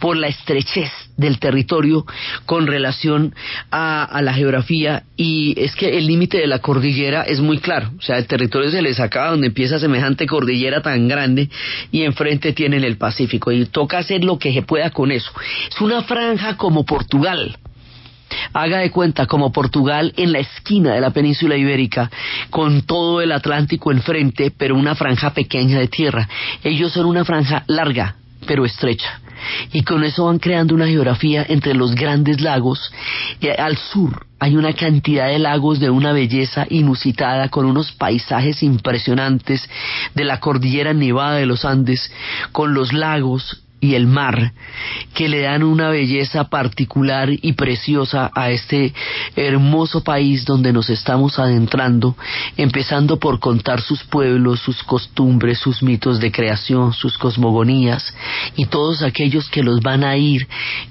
por 0.00 0.16
la 0.16 0.26
estrechez 0.26 0.90
del 1.16 1.38
territorio 1.38 2.04
con 2.46 2.66
relación 2.66 3.32
a, 3.70 4.20
la 4.22 4.34
geografía. 4.34 5.04
Y 5.16 5.54
es 5.56 5.76
que 5.76 5.96
el 5.96 6.08
límite 6.08 6.38
de 6.38 6.48
la 6.48 6.58
cordillera 6.58 7.22
es 7.22 7.40
muy 7.40 7.58
claro, 7.58 7.92
o 7.96 8.02
sea, 8.02 8.18
el 8.18 8.26
territorio 8.26 8.68
se 8.68 8.82
les 8.82 8.98
acaba 8.98 9.30
donde 9.30 9.46
empieza 9.46 9.78
semejante 9.78 10.26
cordillera 10.26 10.82
tan 10.82 11.06
grande 11.06 11.48
y 11.92 12.02
enfrente 12.02 12.52
tienen 12.52 12.82
el 12.82 12.96
Pacífico. 12.96 13.52
Y 13.52 13.66
toca 13.66 13.98
hacer 13.98 14.24
lo 14.24 14.36
que 14.36 14.52
se 14.52 14.62
pueda 14.62 14.90
con 14.90 15.12
eso. 15.12 15.30
Es 15.70 15.80
una 15.80 16.02
franja 16.02 16.56
como 16.56 16.84
Portugal, 16.84 17.56
Haga 18.52 18.78
de 18.78 18.90
cuenta 18.90 19.26
como 19.26 19.52
Portugal 19.52 20.12
en 20.16 20.32
la 20.32 20.38
esquina 20.38 20.94
de 20.94 21.00
la 21.00 21.10
península 21.10 21.56
ibérica, 21.56 22.10
con 22.50 22.82
todo 22.82 23.20
el 23.20 23.32
Atlántico 23.32 23.92
enfrente, 23.92 24.52
pero 24.56 24.76
una 24.76 24.94
franja 24.94 25.30
pequeña 25.30 25.78
de 25.78 25.88
tierra. 25.88 26.28
Ellos 26.62 26.92
son 26.92 27.06
una 27.06 27.24
franja 27.24 27.64
larga, 27.66 28.16
pero 28.46 28.64
estrecha. 28.64 29.20
Y 29.72 29.82
con 29.82 30.04
eso 30.04 30.26
van 30.26 30.38
creando 30.38 30.74
una 30.74 30.86
geografía 30.86 31.44
entre 31.48 31.74
los 31.74 31.94
grandes 31.94 32.40
lagos. 32.40 32.92
Y 33.40 33.48
al 33.48 33.76
sur 33.76 34.26
hay 34.38 34.56
una 34.56 34.72
cantidad 34.72 35.28
de 35.28 35.38
lagos 35.38 35.80
de 35.80 35.90
una 35.90 36.12
belleza 36.12 36.66
inusitada, 36.70 37.48
con 37.48 37.66
unos 37.66 37.92
paisajes 37.92 38.62
impresionantes 38.62 39.68
de 40.14 40.24
la 40.24 40.40
cordillera 40.40 40.92
nevada 40.92 41.36
de 41.36 41.46
los 41.46 41.64
Andes, 41.64 42.10
con 42.52 42.74
los 42.74 42.92
lagos 42.92 43.62
y 43.80 43.94
el 43.94 44.06
mar 44.06 44.52
que 45.14 45.28
le 45.28 45.42
dan 45.42 45.62
una 45.62 45.88
belleza 45.90 46.44
particular 46.44 47.28
y 47.30 47.52
preciosa 47.52 48.30
a 48.34 48.50
este 48.50 48.92
hermoso 49.34 50.02
país 50.02 50.44
donde 50.44 50.72
nos 50.72 50.90
estamos 50.90 51.38
adentrando, 51.38 52.16
empezando 52.56 53.18
por 53.18 53.38
contar 53.38 53.80
sus 53.80 54.02
pueblos, 54.04 54.60
sus 54.60 54.82
costumbres, 54.82 55.58
sus 55.58 55.82
mitos 55.82 56.20
de 56.20 56.32
creación, 56.32 56.92
sus 56.92 57.18
cosmogonías 57.18 58.14
y 58.56 58.66
todos 58.66 59.02
aquellos 59.02 59.48
que 59.50 59.62
los 59.62 59.80
van 59.80 60.04
a 60.04 60.16
ir 60.16 60.46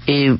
eh, 0.06 0.36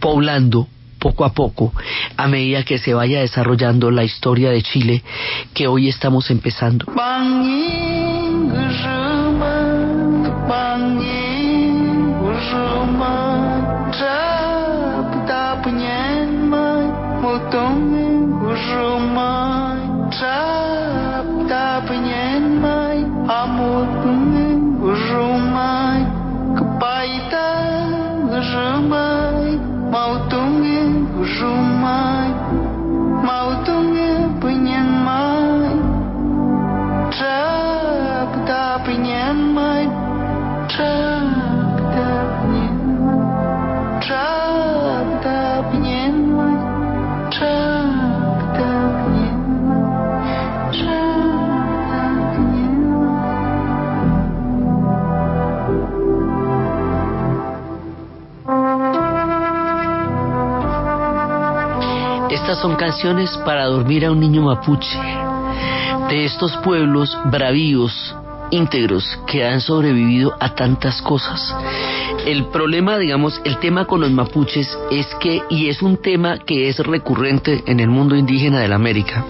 poblando 0.00 0.68
poco 0.98 1.24
a 1.26 1.34
poco 1.34 1.72
a 2.16 2.26
medida 2.28 2.62
que 2.62 2.78
se 2.78 2.94
vaya 2.94 3.20
desarrollando 3.20 3.90
la 3.90 4.04
historia 4.04 4.50
de 4.50 4.62
Chile 4.62 5.02
que 5.52 5.66
hoy 5.66 5.88
estamos 5.88 6.30
empezando. 6.30 6.86
Romanca, 12.54 14.18
puta 15.10 15.58
penyen 15.62 16.48
mai, 16.50 16.86
motong 17.22 17.82
Son 62.60 62.76
canciones 62.76 63.36
para 63.44 63.66
dormir 63.66 64.06
a 64.06 64.12
un 64.12 64.20
niño 64.20 64.42
mapuche, 64.42 64.96
de 66.08 66.24
estos 66.24 66.56
pueblos 66.58 67.16
bravíos, 67.24 68.14
íntegros, 68.50 69.18
que 69.26 69.44
han 69.44 69.60
sobrevivido 69.60 70.34
a 70.38 70.54
tantas 70.54 71.02
cosas. 71.02 71.54
El 72.24 72.46
problema, 72.46 72.96
digamos, 72.96 73.40
el 73.44 73.58
tema 73.58 73.86
con 73.86 74.00
los 74.00 74.12
mapuches 74.12 74.78
es 74.92 75.06
que, 75.20 75.42
y 75.50 75.68
es 75.68 75.82
un 75.82 75.96
tema 75.96 76.38
que 76.38 76.68
es 76.68 76.78
recurrente 76.78 77.64
en 77.66 77.80
el 77.80 77.88
mundo 77.88 78.14
indígena 78.14 78.60
de 78.60 78.68
la 78.68 78.76
América, 78.76 79.24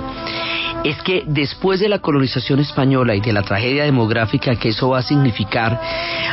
es 0.85 1.01
que 1.03 1.25
después 1.27 1.81
de 1.81 1.89
la 1.89 1.99
colonización 1.99 2.61
española 2.61 3.15
y 3.15 3.21
de 3.21 3.33
la 3.33 3.43
tragedia 3.43 3.85
demográfica 3.85 4.55
que 4.57 4.69
eso 4.69 4.91
va 4.91 4.99
a 4.99 5.03
significar 5.03 5.81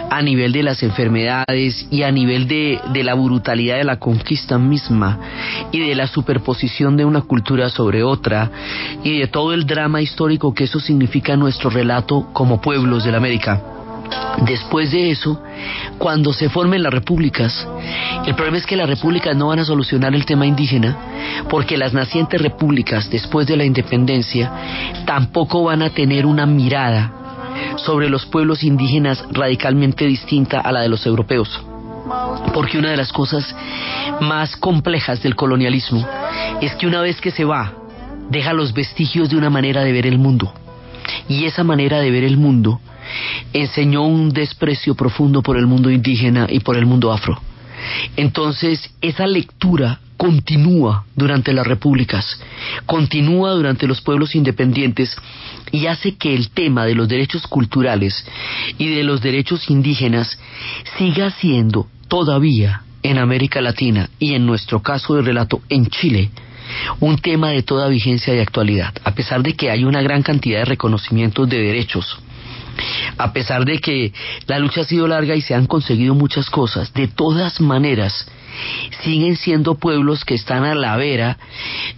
a 0.10 0.22
nivel 0.22 0.52
de 0.52 0.64
las 0.64 0.84
enfermedades 0.84 1.88
y 1.90 2.04
a 2.04 2.12
nivel 2.12 2.48
de, 2.48 2.80
de 2.92 3.04
la 3.04 3.14
brutalidad 3.14 3.78
de 3.78 3.86
la 3.86 3.98
conquista 3.98 4.58
misma 4.58 5.18
y 5.72 5.80
de 5.80 5.96
la 5.96 6.06
superposición 6.06 6.98
de 6.98 7.06
una 7.06 7.22
cultura 7.22 7.70
sobre 7.70 8.04
otra 8.04 8.52
y 9.04 9.20
de 9.20 9.28
todo 9.28 9.54
el 9.54 9.66
drama 9.66 10.02
histórico 10.02 10.54
que 10.54 10.66
eso 10.66 10.80
significa 10.80 11.34
en 11.34 11.40
nuestro 11.40 11.70
relato 11.70 12.28
como 12.34 12.60
pueblos 12.62 13.06
de 13.06 13.12
la 13.12 13.18
América. 13.18 13.62
Después 14.46 14.92
de 14.92 15.12
eso, 15.12 15.42
cuando 15.98 16.34
se 16.34 16.50
formen 16.50 16.84
las 16.84 16.94
repúblicas, 16.94 17.68
el 18.26 18.36
problema 18.36 18.58
es 18.58 18.66
que 18.66 18.76
las 18.76 18.90
repúblicas 18.90 19.36
no 19.36 19.48
van 19.48 19.60
a 19.60 19.66
solucionar 19.66 20.16
el 20.16 20.26
tema 20.26 20.46
indígena, 20.46 20.98
porque 21.50 21.78
las 21.78 21.94
nacientes 21.94 22.42
repúblicas 22.42 23.10
después 23.10 23.48
de 23.48 23.58
la 23.58 23.66
independencia 23.66 24.52
tampoco 25.06 25.64
van 25.64 25.82
a 25.82 25.90
tener 25.90 26.26
una 26.26 26.46
mirada 26.46 27.14
sobre 27.78 28.10
los 28.10 28.26
pueblos 28.26 28.64
indígenas 28.64 29.24
radicalmente 29.32 30.06
distinta 30.06 30.60
a 30.60 30.72
la 30.72 30.82
de 30.82 30.90
los 30.90 31.06
europeos. 31.06 31.62
Porque 32.54 32.78
una 32.78 32.92
de 32.92 32.98
las 32.98 33.12
cosas 33.14 33.56
más 34.22 34.56
complejas 34.58 35.22
del 35.22 35.36
colonialismo 35.36 36.06
es 36.62 36.74
que 36.76 36.88
una 36.88 37.02
vez 37.02 37.22
que 37.22 37.32
se 37.32 37.46
va, 37.46 37.74
deja 38.30 38.54
los 38.54 38.74
vestigios 38.74 39.30
de 39.30 39.38
una 39.38 39.50
manera 39.50 39.84
de 39.84 39.92
ver 39.92 40.08
el 40.08 40.18
mundo. 40.18 40.54
Y 41.28 41.46
esa 41.46 41.64
manera 41.64 42.00
de 42.00 42.12
ver 42.12 42.24
el 42.24 42.38
mundo 42.38 42.80
enseñó 43.54 44.04
un 44.04 44.32
desprecio 44.32 44.96
profundo 44.96 45.42
por 45.42 45.58
el 45.58 45.68
mundo 45.68 45.90
indígena 45.90 46.48
y 46.50 46.60
por 46.60 46.78
el 46.78 46.86
mundo 46.86 47.12
afro. 47.12 47.42
Entonces, 48.16 48.94
esa 49.02 49.28
lectura 49.28 50.00
continúa 50.18 51.06
durante 51.16 51.52
las 51.52 51.66
repúblicas, 51.66 52.40
continúa 52.86 53.54
durante 53.54 53.88
los 53.88 54.02
pueblos 54.02 54.36
independientes 54.36 55.16
y 55.72 55.88
hace 55.88 56.16
que 56.16 56.36
el 56.36 56.52
tema 56.52 56.86
de 56.86 56.94
los 56.94 57.08
derechos 57.08 57.48
culturales 57.48 58.24
y 58.78 58.90
de 58.90 59.04
los 59.04 59.22
derechos 59.22 59.70
indígenas 59.72 60.38
siga 60.98 61.32
siendo 61.32 61.88
todavía 62.08 62.84
en 63.02 63.18
América 63.18 63.62
Latina 63.62 64.10
y 64.20 64.36
en 64.36 64.46
nuestro 64.46 64.84
caso 64.84 65.16
de 65.16 65.24
relato 65.24 65.62
en 65.70 65.88
Chile 65.88 66.30
un 67.00 67.18
tema 67.18 67.50
de 67.50 67.64
toda 67.64 67.88
vigencia 67.88 68.36
y 68.36 68.40
actualidad, 68.40 68.94
a 69.04 69.16
pesar 69.16 69.42
de 69.42 69.54
que 69.54 69.72
hay 69.72 69.84
una 69.84 70.04
gran 70.04 70.22
cantidad 70.22 70.60
de 70.60 70.66
reconocimientos 70.66 71.50
de 71.50 71.58
derechos 71.58 72.20
a 73.18 73.34
pesar 73.34 73.66
de 73.66 73.80
que 73.80 74.14
la 74.48 74.60
lucha 74.60 74.82
ha 74.82 74.86
sido 74.86 75.08
larga 75.08 75.36
y 75.36 75.42
se 75.42 75.54
han 75.54 75.68
conseguido 75.68 76.16
muchas 76.16 76.50
cosas, 76.50 76.94
de 76.94 77.08
todas 77.08 77.62
maneras 77.62 78.28
siguen 79.04 79.36
siendo 79.36 79.76
pueblos 79.76 80.26
que 80.26 80.36
están 80.36 80.64
a 80.64 80.76
la 80.76 80.96
vera 80.98 81.38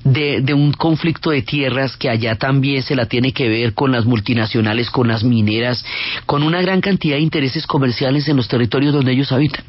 de, 0.04 0.54
un 0.54 0.74
conflicto 0.74 1.32
de 1.32 1.42
tierras 1.42 1.98
que 1.98 2.10
allá 2.10 2.36
también 2.36 2.84
se 2.84 2.96
la 2.96 3.06
tiene 3.06 3.34
que 3.34 3.50
ver 3.50 3.74
con 3.74 3.92
las 3.92 4.06
multinacionales, 4.06 4.90
con 4.90 5.08
las 5.08 5.24
mineras, 5.24 5.84
con 6.26 6.44
una 6.44 6.62
gran 6.62 6.82
cantidad 6.82 7.16
de 7.16 7.22
intereses 7.22 7.66
comerciales 7.66 8.28
en 8.28 8.38
los 8.38 8.48
territorios 8.48 8.94
donde 8.94 9.14
ellos 9.14 9.32
habitan. 9.32 9.66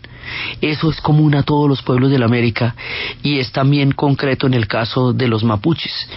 Eso 0.61 0.91
es 0.91 1.01
común 1.01 1.35
a 1.35 1.43
todos 1.43 1.69
los 1.69 1.83
pueblos 1.83 2.11
de 2.11 2.19
la 2.19 2.27
América 2.27 2.75
y 3.23 3.39
es 3.39 3.53
también 3.53 3.93
concreto 3.93 4.47
en 4.47 4.55
el 4.55 4.67
caso 4.67 5.13
de 5.13 5.29
los 5.29 5.45
mapuches. 5.45 6.09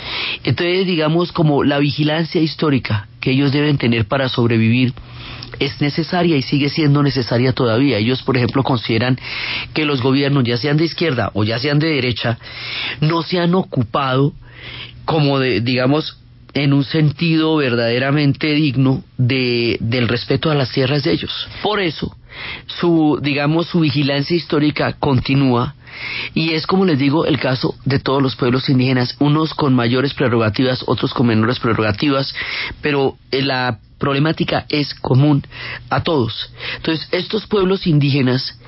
Entonces, 0.43 0.85
digamos, 0.85 1.31
como 1.31 1.63
la 1.63 1.79
vigilancia 1.79 2.41
histórica 2.41 3.07
que 3.27 3.33
ellos 3.33 3.51
deben 3.51 3.77
tener 3.77 4.05
para 4.05 4.29
sobrevivir 4.29 4.93
es 5.59 5.81
necesaria 5.81 6.37
y 6.37 6.41
sigue 6.43 6.69
siendo 6.69 7.03
necesaria 7.03 7.51
todavía. 7.51 7.97
Ellos, 7.97 8.21
por 8.23 8.37
ejemplo, 8.37 8.63
consideran 8.63 9.19
que 9.73 9.83
los 9.83 10.01
gobiernos, 10.01 10.45
ya 10.45 10.55
sean 10.55 10.77
de 10.77 10.85
izquierda 10.85 11.31
o 11.33 11.43
ya 11.43 11.59
sean 11.59 11.77
de 11.77 11.89
derecha, 11.89 12.39
no 13.01 13.23
se 13.23 13.37
han 13.37 13.53
ocupado 13.53 14.31
como 15.03 15.39
de, 15.39 15.59
digamos, 15.59 16.21
en 16.53 16.71
un 16.71 16.85
sentido 16.85 17.57
verdaderamente 17.57 18.53
digno 18.53 19.03
de, 19.17 19.75
del 19.81 20.07
respeto 20.07 20.49
a 20.49 20.55
las 20.55 20.71
tierras 20.71 21.03
de 21.03 21.11
ellos. 21.11 21.49
Por 21.61 21.81
eso, 21.81 22.15
su, 22.65 23.19
digamos, 23.21 23.67
su 23.67 23.81
vigilancia 23.81 24.37
histórica 24.37 24.93
continúa 24.93 25.75
y 26.33 26.53
es 26.53 26.67
como 26.67 26.85
les 26.85 26.99
digo 26.99 27.25
el 27.25 27.39
caso 27.39 27.75
de 27.85 27.99
todos 27.99 28.21
los 28.21 28.35
pueblos 28.35 28.69
indígenas, 28.69 29.15
unos 29.19 29.53
con 29.53 29.73
mayores 29.73 30.13
prerrogativas, 30.13 30.83
otros 30.87 31.13
con 31.13 31.27
menores 31.27 31.59
prerrogativas, 31.59 32.33
pero 32.81 33.17
eh, 33.31 33.41
la 33.41 33.79
problemática 33.97 34.65
es 34.69 34.93
común 34.93 35.43
a 35.89 36.03
todos. 36.03 36.51
Entonces, 36.75 37.07
estos 37.11 37.47
pueblos 37.47 37.87
indígenas 37.87 38.59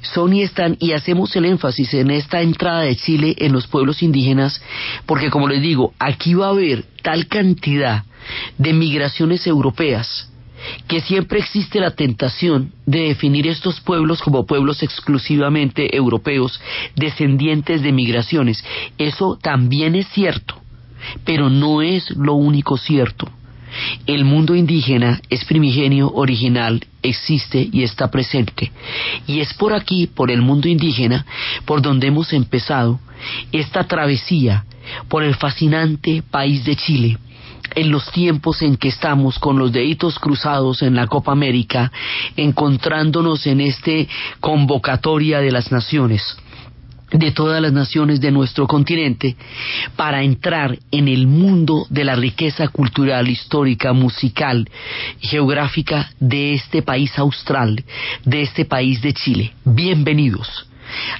son 0.00 0.32
y 0.32 0.42
están, 0.42 0.76
y 0.80 0.92
hacemos 0.92 1.34
el 1.36 1.44
énfasis 1.44 1.92
en 1.94 2.10
esta 2.10 2.40
entrada 2.40 2.82
de 2.82 2.96
Chile 2.96 3.34
en 3.38 3.52
los 3.52 3.66
pueblos 3.66 4.02
indígenas, 4.02 4.62
porque 5.06 5.30
como 5.30 5.48
les 5.48 5.60
digo, 5.60 5.92
aquí 5.98 6.34
va 6.34 6.46
a 6.46 6.50
haber 6.50 6.84
tal 7.02 7.26
cantidad 7.26 8.04
de 8.58 8.72
migraciones 8.72 9.46
europeas, 9.46 10.28
que 10.86 11.00
siempre 11.00 11.38
existe 11.38 11.80
la 11.80 11.92
tentación 11.92 12.72
de 12.86 13.08
definir 13.08 13.46
estos 13.46 13.80
pueblos 13.80 14.22
como 14.22 14.46
pueblos 14.46 14.82
exclusivamente 14.82 15.94
europeos, 15.96 16.60
descendientes 16.96 17.82
de 17.82 17.92
migraciones. 17.92 18.64
Eso 18.98 19.38
también 19.40 19.94
es 19.94 20.08
cierto, 20.08 20.60
pero 21.24 21.50
no 21.50 21.82
es 21.82 22.10
lo 22.12 22.34
único 22.34 22.76
cierto. 22.76 23.28
El 24.06 24.24
mundo 24.24 24.54
indígena 24.54 25.20
es 25.28 25.44
primigenio, 25.44 26.10
original, 26.14 26.84
existe 27.02 27.68
y 27.70 27.82
está 27.82 28.10
presente. 28.10 28.72
Y 29.26 29.40
es 29.40 29.52
por 29.54 29.74
aquí, 29.74 30.06
por 30.06 30.30
el 30.30 30.42
mundo 30.42 30.68
indígena, 30.68 31.26
por 31.64 31.82
donde 31.82 32.06
hemos 32.06 32.32
empezado 32.32 32.98
esta 33.52 33.84
travesía 33.84 34.64
por 35.08 35.22
el 35.22 35.34
fascinante 35.34 36.22
país 36.22 36.64
de 36.64 36.76
Chile, 36.76 37.18
en 37.78 37.90
los 37.90 38.10
tiempos 38.10 38.62
en 38.62 38.76
que 38.76 38.88
estamos 38.88 39.38
con 39.38 39.58
los 39.58 39.70
deditos 39.70 40.18
cruzados 40.18 40.82
en 40.82 40.96
la 40.96 41.06
Copa 41.06 41.30
América, 41.30 41.92
encontrándonos 42.36 43.46
en 43.46 43.60
este 43.60 44.08
convocatoria 44.40 45.40
de 45.40 45.52
las 45.52 45.70
naciones 45.70 46.36
de 47.10 47.30
todas 47.30 47.62
las 47.62 47.72
naciones 47.72 48.20
de 48.20 48.30
nuestro 48.30 48.66
continente 48.66 49.34
para 49.96 50.22
entrar 50.22 50.78
en 50.90 51.08
el 51.08 51.26
mundo 51.26 51.86
de 51.88 52.04
la 52.04 52.14
riqueza 52.16 52.68
cultural, 52.68 53.30
histórica, 53.30 53.94
musical 53.94 54.68
geográfica 55.20 56.10
de 56.20 56.52
este 56.52 56.82
país 56.82 57.18
austral, 57.18 57.82
de 58.24 58.42
este 58.42 58.66
país 58.66 59.00
de 59.00 59.14
Chile. 59.14 59.52
Bienvenidos 59.64 60.68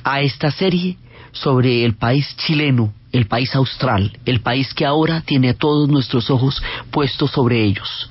a 0.04 0.20
esta 0.20 0.50
serie 0.50 0.98
sobre 1.32 1.84
el 1.84 1.94
país 1.94 2.36
chileno, 2.36 2.92
el 3.12 3.26
país 3.26 3.54
austral, 3.54 4.18
el 4.24 4.40
país 4.40 4.74
que 4.74 4.84
ahora 4.84 5.22
tiene 5.22 5.50
a 5.50 5.54
todos 5.54 5.88
nuestros 5.88 6.30
ojos 6.30 6.62
puestos 6.90 7.30
sobre 7.30 7.64
ellos. 7.64 8.11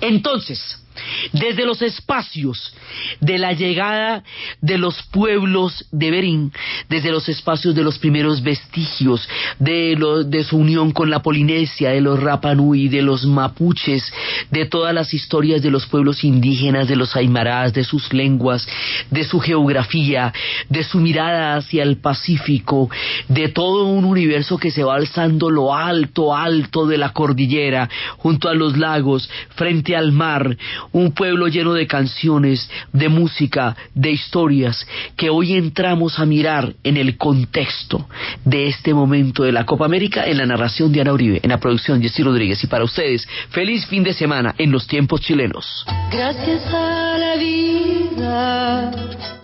Entonces, 0.00 0.83
desde 1.32 1.64
los 1.64 1.82
espacios 1.82 2.74
de 3.20 3.38
la 3.38 3.52
llegada 3.52 4.22
de 4.60 4.78
los 4.78 5.02
pueblos 5.04 5.86
de 5.90 6.10
Berín, 6.10 6.52
desde 6.88 7.10
los 7.10 7.28
espacios 7.28 7.74
de 7.74 7.82
los 7.82 7.98
primeros 7.98 8.42
vestigios 8.42 9.28
de, 9.58 9.96
de 10.26 10.44
su 10.44 10.56
unión 10.56 10.92
con 10.92 11.10
la 11.10 11.22
Polinesia, 11.22 11.90
de 11.90 12.00
los 12.00 12.20
Rapanui, 12.20 12.88
de 12.88 13.02
los 13.02 13.24
mapuches, 13.24 14.12
de 14.50 14.66
todas 14.66 14.94
las 14.94 15.12
historias 15.14 15.62
de 15.62 15.70
los 15.70 15.86
pueblos 15.86 16.24
indígenas, 16.24 16.88
de 16.88 16.96
los 16.96 17.16
aymarás, 17.16 17.72
de 17.72 17.84
sus 17.84 18.12
lenguas, 18.12 18.66
de 19.10 19.24
su 19.24 19.40
geografía, 19.40 20.32
de 20.68 20.84
su 20.84 20.98
mirada 20.98 21.56
hacia 21.56 21.82
el 21.82 21.98
Pacífico, 21.98 22.90
de 23.28 23.48
todo 23.48 23.84
un 23.84 24.04
universo 24.04 24.58
que 24.58 24.70
se 24.70 24.84
va 24.84 24.96
alzando 24.96 25.50
lo 25.50 25.74
alto, 25.74 26.34
alto 26.36 26.86
de 26.86 26.98
la 26.98 27.10
cordillera, 27.10 27.88
junto 28.18 28.48
a 28.48 28.54
los 28.54 28.76
lagos, 28.76 29.28
frente 29.54 29.96
al 29.96 30.12
mar, 30.12 30.56
un 30.94 31.12
pueblo 31.12 31.48
lleno 31.48 31.74
de 31.74 31.86
canciones, 31.86 32.70
de 32.92 33.08
música, 33.08 33.76
de 33.94 34.12
historias, 34.12 34.86
que 35.16 35.28
hoy 35.28 35.54
entramos 35.54 36.18
a 36.18 36.24
mirar 36.24 36.72
en 36.84 36.96
el 36.96 37.18
contexto 37.18 38.08
de 38.44 38.68
este 38.68 38.94
momento 38.94 39.42
de 39.42 39.52
la 39.52 39.66
Copa 39.66 39.84
América 39.84 40.24
en 40.24 40.38
la 40.38 40.46
narración 40.46 40.92
de 40.92 41.00
Ana 41.00 41.12
Uribe, 41.12 41.40
en 41.42 41.50
la 41.50 41.58
producción 41.58 42.00
Jessy 42.00 42.22
Rodríguez. 42.22 42.62
Y 42.62 42.68
para 42.68 42.84
ustedes, 42.84 43.26
feliz 43.50 43.84
fin 43.86 44.04
de 44.04 44.14
semana 44.14 44.54
en 44.56 44.70
los 44.70 44.86
tiempos 44.86 45.20
chilenos. 45.20 45.84
Gracias 46.10 46.62
a 46.72 47.18
la 47.18 47.36
vida 47.36 49.43